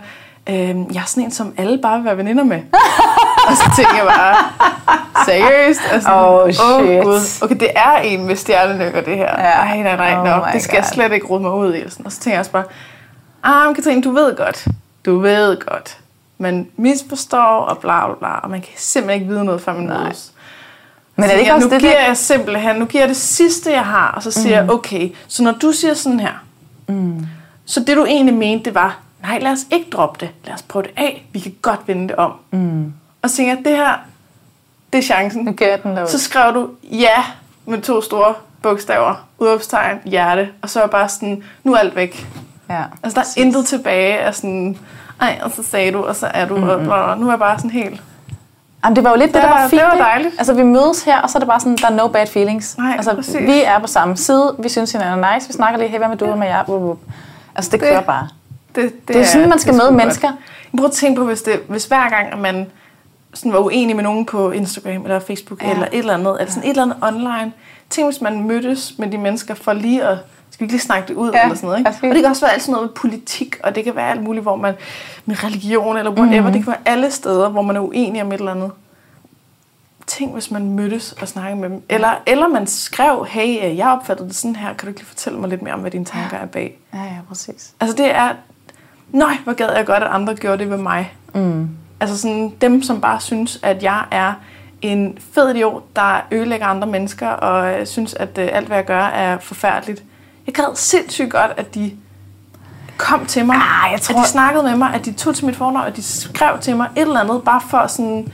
[0.49, 2.61] øhm, jeg er sådan en, som alle bare vil være veninder med.
[3.55, 4.37] og så tænker jeg bare,
[5.27, 5.81] seriøst?
[5.93, 7.03] Altså, Oh, shit.
[7.05, 7.21] Gud.
[7.43, 9.31] Okay, det er en med stjernenykker, det her.
[9.39, 9.65] Ja.
[9.65, 10.93] Nej, nej, nej, Oh no, det skal jeg God.
[10.95, 11.83] slet ikke rode mig ud i.
[11.83, 12.07] Og, sådan.
[12.07, 12.65] og så tænker jeg også bare,
[13.43, 14.65] ah, Katrine, du ved godt.
[15.07, 15.99] Du ved godt.
[16.39, 19.87] Man misforstår og bla bla bla, og man kan simpelthen ikke vide noget, før man
[19.89, 20.31] mødes.
[21.17, 22.07] Men er det ikke jeg, også nu det, giver der...
[22.07, 24.69] jeg simpelthen, nu giver jeg det sidste, jeg har, og så siger mm.
[24.69, 26.33] jeg, okay, så når du siger sådan her,
[26.89, 27.27] Mm.
[27.65, 30.31] så det du egentlig mente, det var, nej, lad os ikke droppe det.
[30.45, 31.27] Lad os prøve det af.
[31.33, 32.33] Vi kan godt vende det om.
[32.51, 32.93] Mm.
[33.25, 33.93] Og så tænker jeg, det her,
[34.93, 35.45] det er chancen.
[35.45, 36.09] Nu gør den derud.
[36.09, 37.25] Så skrev du ja
[37.67, 42.27] med to store bogstaver, udopstegn, hjerte, og så er bare sådan, nu er alt væk.
[42.71, 44.79] ja, Altså der er intet tilbage af sådan,
[45.21, 46.71] ej, og så sagde du, og så er du, mm-hmm.
[46.71, 47.15] og bla, bla.
[47.15, 48.03] nu er jeg bare sådan helt,
[48.85, 49.83] Jamen, det var jo lidt det, Det der var- var fint.
[49.83, 50.35] det var dejligt.
[50.39, 52.79] Altså, vi mødes her, og så er det bare sådan, der er no bad feelings.
[52.79, 53.37] Nej, altså, præcis.
[53.41, 56.09] vi er på samme side, vi synes hinanden er nice, vi snakker lige, hey, hvad
[56.09, 56.65] med du, hvad med jeg?
[56.69, 56.99] Wup, wup.
[57.57, 58.29] Altså, det Det- kører bare.
[58.75, 60.33] det, det, Det er sådan, man skal møde mennesker.
[60.77, 62.67] Prøver at tænke på, hvis, det, hvis hver gang, at man
[63.35, 65.71] sådan var uenig med nogen på Instagram eller Facebook Ja.
[65.71, 67.53] eller et eller andet, eller sådan et eller andet online,
[67.91, 70.19] tænk hvis man mødtes med de mennesker for lige at
[70.51, 71.91] skal vi ikke lige snakke det ud Ja, eller sådan noget, ikke?
[71.91, 74.23] Og det kan også være alt sådan noget med politik, og det kan være alt
[74.23, 74.75] muligt, hvor man
[75.25, 76.53] med religion eller whatever, mm.
[76.53, 78.71] det kan være alle steder, hvor man er uenig om et eller andet.
[80.07, 81.83] Tænk, hvis man mødtes og snakkede med dem.
[81.89, 85.09] Eller, eller man skrev, hey, øh, jeg opfattede det sådan her, kan du ikke lige
[85.09, 86.79] fortælle mig lidt mere om, hvad dine tanker er bag?
[86.95, 87.73] Ja, ja, præcis.
[87.81, 88.33] Altså det er,
[89.13, 91.15] nej, hvor gad jeg godt, at andre gjorde det ved mig.
[91.35, 91.69] Mm.
[92.01, 94.33] Altså sådan dem, som bare synes, at jeg er
[94.83, 98.85] en fed idiot, der ødelægger andre mennesker, og øh, synes, at øh, alt, hvad jeg
[98.87, 100.03] gør, er forfærdeligt.
[100.47, 101.93] Jeg gad sindssygt godt, at de
[102.97, 105.47] kom til mig, Ah, jeg at tror- de snakkede med mig, at de tog til
[105.47, 108.33] mit fornavn, at de skrev til mig et eller andet, bare for at sådan,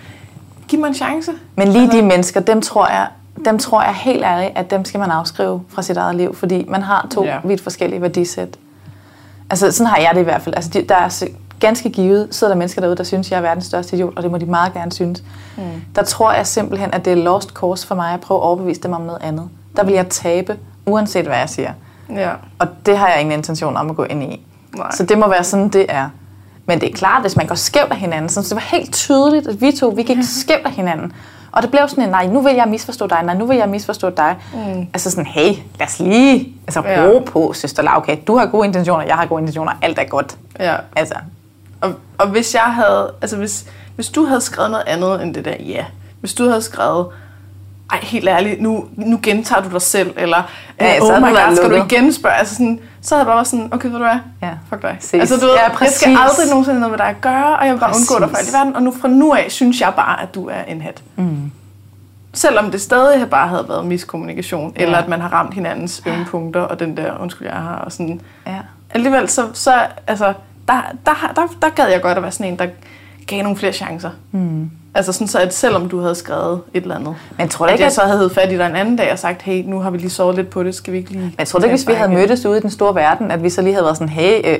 [0.69, 1.33] give mig en chance.
[1.57, 3.07] Men lige de mennesker, dem tror jeg,
[3.45, 6.65] dem tror jeg helt ærligt, at dem skal man afskrive fra sit eget liv, fordi
[6.69, 7.39] man har to Ja.
[7.45, 8.57] vidt forskellige værdisæt.
[9.51, 10.55] Altså, sådan har jeg det i hvert fald.
[10.55, 11.25] Altså, de, der er
[11.61, 14.31] ganske givet, sidder der mennesker derude, der synes, jeg er verdens største idiot, og det
[14.31, 15.23] må de meget gerne synes.
[15.57, 15.63] Mm.
[15.97, 18.81] Der tror jeg simpelthen, at det er lost course for mig at prøve at overbevise
[18.81, 19.49] dem om noget andet.
[19.77, 20.57] Der vil jeg tabe,
[20.87, 21.73] uanset hvad jeg siger.
[22.17, 22.31] Ja.
[22.59, 24.47] Og det har jeg ingen intention om at gå ind i.
[24.77, 24.91] Nej.
[24.91, 26.09] Så det må være sådan, det er.
[26.67, 29.49] Men det er klart, hvis man går skævt af hinanden, så det var helt tydeligt,
[29.49, 31.13] at vi to, vi gik skævt af hinanden.
[31.53, 33.69] Og det blev sådan en, nej, nu vil jeg misforstå dig, nej, nu vil jeg
[33.69, 34.37] misforstå dig.
[34.55, 34.81] Mm.
[34.95, 37.03] Altså sådan, hey, lad os lige altså, Ja.
[37.07, 37.97] ro på, søster Lav.
[37.97, 40.37] Okay, du har gode intentioner, jeg har gode intentioner, alt er godt.
[40.61, 40.75] ja.
[40.97, 41.15] Altså,
[41.81, 43.64] Og, og hvis jeg havde, altså hvis,
[43.95, 45.85] hvis du havde skrevet noget andet end det der ja,
[46.20, 47.07] hvis du havde skrevet,
[47.93, 50.43] ej helt ærligt, nu, nu gentager du dig selv, eller
[50.81, 53.26] Ja, ja, så oh my god, skal du igen spørge, altså sådan, så havde jeg
[53.26, 54.51] bare været sådan, okay, ved du hvad, Ja.
[54.68, 54.97] fuck dig.
[55.01, 55.20] Ses.
[55.20, 56.07] Altså du ved, Ja, jeg skal præcis.
[56.07, 58.47] aldrig nogensinde noget med dig at gøre, og jeg vil bare undgå dig for alt
[58.49, 58.53] i Præcis.
[58.55, 61.03] verden, og nu fra nu af, synes jeg bare, at du er en hat.
[61.16, 61.51] mm.
[62.35, 64.83] selvom det stadig bare havde været miskommunikation, ja.
[64.83, 67.93] eller at man har ramt hinandens ømme punkter, og den der, undskyld, jeg har, og
[67.93, 68.59] sådan, Ja.
[68.91, 69.72] alligevel, så, så
[70.07, 70.33] altså,
[70.69, 72.67] der, der, der, der gad jeg godt at være sådan en, der
[73.27, 74.11] gav nogle flere chancer.
[74.33, 74.71] Mm.
[74.95, 77.75] Altså sådan så, at selvom du havde skrevet et eller andet, Men tror du at
[77.75, 79.63] ikke, jeg at, så havde heddet fat i dig en anden dag og sagt, hey,
[79.67, 81.23] nu har vi lige sovet lidt på det, skal vi ikke lige...
[81.23, 83.43] men jeg tror du ikke, hvis vi havde mødtes ude i den store verden, at
[83.43, 84.59] vi så lige havde været sådan, hey, øh,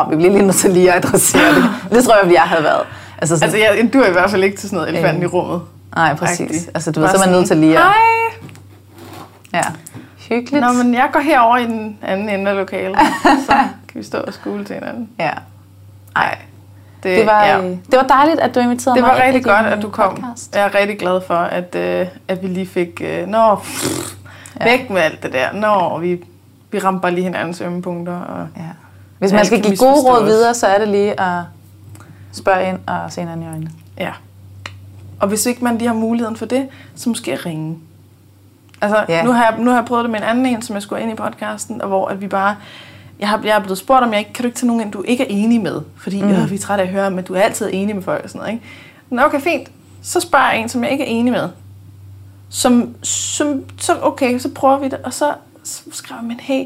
[0.00, 1.64] oh, vi bliver lige nødt til lige at adressere det.
[1.96, 2.82] Det tror jeg, jeg havde været.
[3.18, 5.24] Altså, sådan, Altså, jeg, du er i hvert fald ikke til sådan noget elefanten i
[5.24, 5.60] Øhm, rummet.
[5.96, 6.40] nej, præcis.
[6.40, 6.70] agtigt.
[6.74, 7.82] Altså, du er man nødt til lige at...
[7.82, 7.92] Hej!
[9.54, 9.62] Ja.
[10.28, 10.66] Hyggeligt.
[10.66, 12.98] Nå, men jeg går herover i den anden ende af lokalet,
[13.46, 13.52] så
[13.92, 15.08] kan vi stå og skule til hinanden.
[15.18, 15.30] Ja.
[16.14, 16.38] Nej,
[17.02, 17.56] Det var, ja.
[17.58, 17.68] ja.
[17.68, 19.10] det var dejligt, at du inviterede det mig.
[19.10, 20.14] var ind i rigtig godt, at du kom.
[20.16, 20.54] Podcast.
[20.56, 23.00] Jeg er rigtig glad for, at, øh, at vi lige fik...
[23.04, 24.12] Øh, nå, pff,
[24.60, 24.64] Ja.
[24.64, 25.52] væk med alt det der.
[25.52, 26.24] Nå, vi,
[26.70, 28.16] vi ramte bare lige hinandens ømme punkter.
[28.20, 28.62] Og, Ja.
[29.18, 31.42] Hvis man det skal give gode råd videre, så er det lige at
[32.32, 33.70] spørge ind og se hinanden i øjnene.
[33.98, 34.10] ja.
[35.20, 37.78] Og hvis ikke man lige har muligheden for det, så måske ringe.
[38.80, 39.22] Altså, Ja.
[39.22, 41.02] nu, har jeg, nu har jeg prøvet det med en anden en, som jeg skulle
[41.02, 42.56] ind i podcasten, og hvor at vi bare...
[43.22, 45.02] Jeg, har, jeg er blevet spurgt, om jeg ikke kan du ikke tage nogen du
[45.02, 45.80] ikke er enig med.
[45.96, 46.30] Fordi mm.
[46.30, 48.30] øh, vi er trætte af at høre, men du er altid enig med folk og
[48.30, 48.52] sådan noget.
[48.52, 48.66] Ikke?
[49.10, 49.68] Nå, okay, fint.
[50.02, 51.48] Så spørger jeg en, som jeg ikke er enig med.
[52.50, 54.98] Som, som, så okay, så prøver vi det.
[55.04, 56.64] Og så, så skrev jeg, men hey,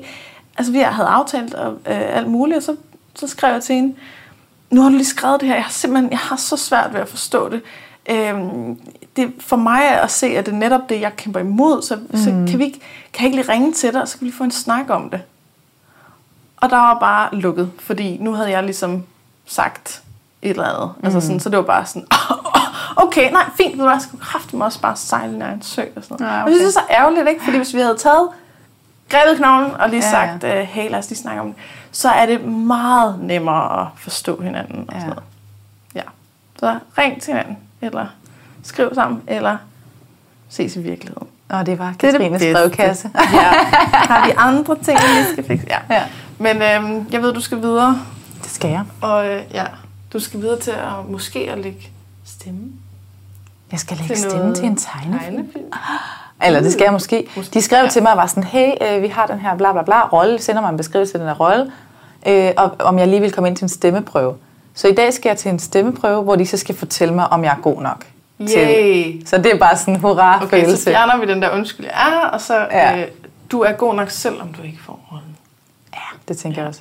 [0.58, 2.76] altså vi havde aftalt og, øh, alt muligt, og så,
[3.14, 3.94] så skrev jeg til hende,
[4.70, 7.00] nu har du lige skrevet det her, jeg har simpelthen, jeg har så svært ved
[7.00, 7.62] at forstå det.
[8.10, 8.80] Øhm,
[9.16, 11.96] det for mig er at se, at det er netop det, jeg kæmper imod, så,
[11.96, 12.18] mm.
[12.18, 12.80] så kan, vi ikke,
[13.12, 15.10] kan jeg ikke lige ringe til dig, og så kan vi få en snak om
[15.10, 15.20] det.
[16.56, 19.04] Og der var bare lukket, fordi nu havde jeg ligesom
[19.46, 20.02] sagt
[20.42, 20.92] et eller andet.
[20.98, 21.04] Mm.
[21.06, 22.06] Altså sådan, så det var bare sådan,
[23.06, 26.16] okay, nej, fint, hvad, jeg skulle kraftigt også bare sejle i en sø og sådan
[26.20, 26.32] noget.
[26.38, 27.44] Ja, Og det synes jeg er så ærgerligt, ikke?
[27.44, 28.28] Fordi hvis vi havde taget
[29.08, 31.56] grebet knoglen og lige Ja, ja, sagt, øh, hey, lad os lige snakke om det,
[31.92, 35.00] så er det meget nemmere at forstå hinanden og Ja.
[35.00, 35.24] sådan noget.
[35.94, 36.02] Ja.
[36.60, 38.06] Så ring til hinanden, eller
[38.62, 39.56] skriv sammen, eller
[40.48, 41.26] ses i virkeligheden.
[41.48, 43.10] Og det var Det det Katrines brevkasse.
[43.14, 43.20] Ja.
[44.12, 45.66] Har vi andre ting, vi skal fikse?
[45.70, 45.78] Ja.
[45.94, 46.02] ja.
[46.38, 47.98] Men øhm, jeg ved, du skal videre,
[48.42, 48.84] Det skal jeg.
[49.00, 49.64] og øh, ja,
[50.12, 51.90] du skal videre til at måske at lægge
[52.26, 52.62] stemme
[53.72, 55.18] Jeg skal lægge til stemme til en tegnefilm.
[55.36, 55.64] tegnefilm.
[56.46, 57.28] Eller det skal jeg måske.
[57.54, 57.88] De skrev ja.
[57.90, 60.38] til mig og var sådan, hey, øh, vi har den her bla bla bla rolle,
[60.40, 61.72] sender mig en beskrivelse til den her rolle,
[62.26, 64.34] øh, og om jeg lige vil komme ind til en stemmeprøve.
[64.74, 67.44] Så i dag skal jeg til en stemmeprøve, hvor de så skal fortælle mig, om
[67.44, 68.06] jeg er god nok.
[68.40, 69.26] Yay!
[69.26, 70.90] Så det er bare sådan en hurra Okay, så følelse.
[70.90, 73.00] fjerner vi den der undskyld, jeg er, og så Ja.
[73.00, 73.06] øh,
[73.50, 75.36] du er god nok selv, om du ikke får rollen.
[76.28, 76.80] Ja, det tænker jeg også.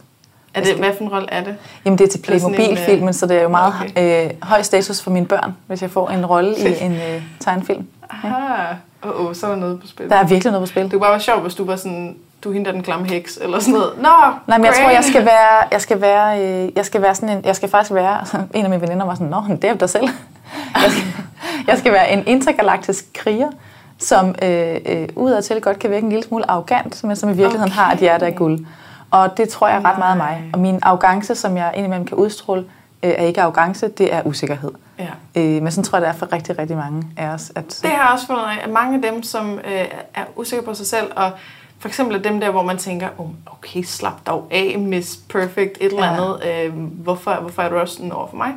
[0.53, 1.55] Er det, hvad for en rolle er det?
[1.85, 4.25] Jamen det er til Playmobil-filmen, øh, så det er jo meget okay.
[4.25, 7.87] øh, høj status for mine børn, hvis jeg får en rolle i en øh, tegnefilm.
[8.09, 8.73] Aha.
[9.03, 10.09] Åh, oh, oh, så er der noget på spil.
[10.09, 10.83] Der er virkelig noget på spil.
[10.83, 13.07] Det kunne bare være sjovt, hvis du var sådan, du er hende der den klamme
[13.07, 13.93] heks, eller sådan noget.
[13.97, 14.09] Nå,
[14.47, 17.37] Nej, men jeg tror, jeg skal være, jeg skal være, øh, jeg skal være sådan
[17.37, 18.25] en, jeg skal faktisk være,
[18.55, 20.07] en af mine veninder var sådan, nå, det er dig selv.
[20.81, 21.03] Jeg skal,
[21.67, 23.51] jeg skal være en intergalaktisk kriger,
[23.99, 27.71] som øh, øh, udadtil godt kan virke en lille smule arrogant, men som i virkeligheden
[27.71, 27.81] okay.
[27.81, 28.65] har et hjerte af guld.
[29.15, 30.39] Og det tror jeg ret meget af mig.
[30.41, 30.49] Nej.
[30.53, 32.65] Og min arrogance, som jeg indimellem kan udstråle,
[33.03, 34.71] øh, er ikke arrogance, det er usikkerhed.
[34.99, 35.07] Ja.
[35.35, 37.51] Øh, men sådan tror jeg, det er for rigtig, rigtig mange af os.
[37.55, 39.85] At, Det har jeg også fundet af, at mange af dem, som øh,
[40.15, 41.31] er usikre på sig selv, og
[41.79, 45.85] for eksempel dem der, hvor man tænker, oh, okay, slap dog af, Miss Perfect, et
[45.93, 46.13] eller Ja.
[46.13, 48.53] andet, øh, hvorfor, hvorfor er du også sådan over for mig?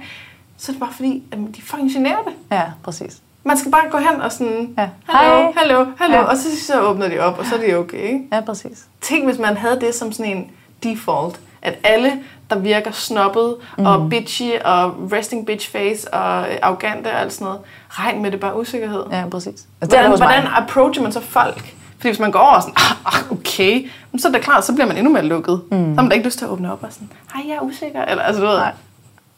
[0.57, 2.33] Så er det bare fordi, at de fucking generer det.
[2.53, 3.23] Ja, præcis.
[3.45, 4.89] Man skal bare gå hen og sådan, Ja.
[5.09, 6.23] hallo, hallo, hallo, Ja.
[6.23, 8.03] og så, så åbner de op, og så er det okay.
[8.03, 8.21] Ikke?
[8.33, 8.87] Ja, præcis.
[9.01, 10.51] Tænk, hvis man havde det som sådan en
[10.83, 12.13] default, at alle,
[12.51, 13.87] der virker snobbet mm.
[13.87, 17.61] og bitchy og resting bitch face og arrogante og alt sådan noget,
[17.91, 19.05] regn med det bare usikkerhed.
[19.13, 19.67] Ja, præcis.
[19.81, 21.75] Er Hvordan, hvordan approacher man så folk?
[21.97, 24.75] Fordi hvis man går over og sådan, ah, ah, okay, så er det klart, så
[24.75, 25.61] bliver man endnu mere lukket.
[25.71, 25.71] Mm.
[25.71, 27.61] Så har man da ikke lyst til at åbne op og sådan, hej, jeg er
[27.61, 28.05] usikker.
[28.05, 28.73] Eller, altså, du ved, Nej.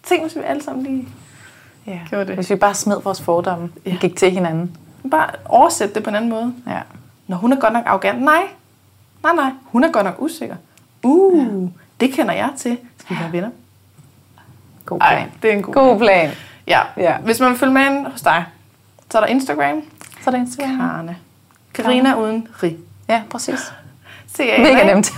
[0.05, 1.09] tænk, hvis vi alle sammen lige
[1.87, 1.99] Ja.
[2.11, 2.35] gjorde det.
[2.35, 3.97] Hvis vi bare smed vores fordomme ja.
[4.01, 4.77] Gik til hinanden.
[5.11, 6.55] Bare oversætte det på en anden måde.
[6.67, 6.81] Ja.
[7.27, 8.23] Når hun er godt nok arrogant.
[8.23, 8.43] Nej,
[9.23, 10.57] nej, nej, hun er godt nok usikker.
[11.03, 11.69] Uh, ja.
[12.01, 12.79] det kender jeg til.
[12.99, 13.51] Skal vi være venner?
[14.87, 15.13] God plan.
[15.13, 16.31] Ej, det er en god, God plan.
[16.67, 16.81] Ja.
[16.97, 17.19] Ja.
[17.19, 18.45] Hvis man vil følge med ind hos dig,
[19.11, 19.83] så er der Instagram.
[20.23, 20.77] Så er det Instagram.
[20.77, 21.17] Karne.
[21.75, 22.77] Karina uden rig.
[23.09, 23.73] Ja, præcis.
[24.37, 25.13] c a Mega nemt.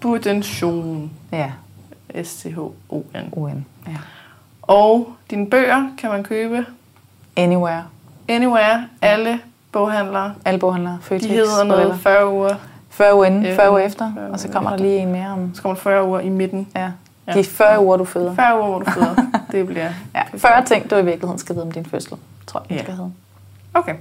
[0.00, 1.10] Budension.
[1.32, 1.50] Ja,
[2.24, 3.28] S-T-H-O-N.
[3.32, 3.66] UN.
[3.86, 3.96] Ja.
[4.66, 6.66] Og dine bøger kan man købe
[7.36, 7.84] Anywhere.
[8.28, 8.84] anywhere.
[9.02, 9.40] Alle
[9.72, 10.34] boghandlere.
[10.44, 10.98] Alle boghandlere.
[11.02, 11.22] Føtex.
[11.28, 11.98] De hedder noget whatever.
[11.98, 12.54] 40 uger.
[12.90, 14.12] 40 uger inden, Ja, 40 uger efter.
[14.14, 15.50] 40 Og så kommer der lige en mere om...
[15.54, 16.68] Så kommer der 40 uger i midten.
[16.76, 16.90] Ja.
[17.26, 17.32] Ja.
[17.32, 18.34] De 40 uger, du føder.
[18.34, 19.14] 40 uger, hvor du føder.
[19.52, 19.90] Det bliver...
[20.14, 22.12] Ja, 40 ting, du i virkeligheden skal vide om din fødsel.
[22.46, 22.82] Tror jeg, Ja.
[22.82, 23.12] skal hedde.
[23.74, 23.94] Okay.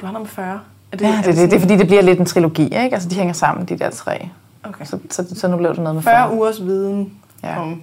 [0.00, 0.60] Du har nummer 40.
[0.92, 2.78] Er Det, ja, det, det, det, er fordi, det bliver lidt en trilogi, ikke?
[2.92, 4.28] Altså, de hænger sammen, de der tre.
[4.64, 4.84] Okay.
[4.84, 6.32] Så, så, så nu blev det noget med 40 40.
[6.36, 7.12] ugers viden
[7.42, 7.60] Ja.
[7.62, 7.82] om...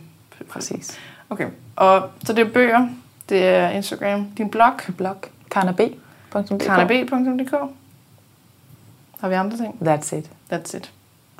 [0.52, 0.98] Præcis.
[1.30, 1.48] Okay.
[1.76, 2.88] Og så det er bøger,
[3.30, 5.16] det er Instagram, din blog, Blog.
[5.52, 6.62] karnab.dk.
[6.62, 7.54] Karnab.dk.
[9.20, 9.78] Har vi andre ting?
[9.82, 10.30] That's it.
[10.54, 10.92] That's it.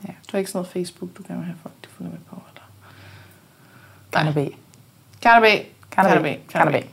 [0.04, 0.08] Ja.
[0.08, 2.36] Du har ikke sådan noget Facebook, du gerne vil have folk, de følger med på?
[2.54, 2.62] Eller?
[4.12, 4.52] Karnab.
[5.22, 5.66] Karnab.
[5.92, 6.40] Karnab.
[6.50, 6.84] Karnab.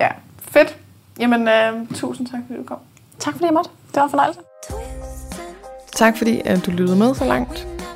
[0.00, 0.08] Ja.
[0.38, 0.76] Fedt.
[1.18, 2.78] Jamen, øh, tusind tak, fordi du kom.
[3.18, 3.70] Tak fordi jeg måtte.
[3.86, 4.40] Det var en fornøjelse.
[5.96, 7.66] Tak fordi at du lyttede med så langt.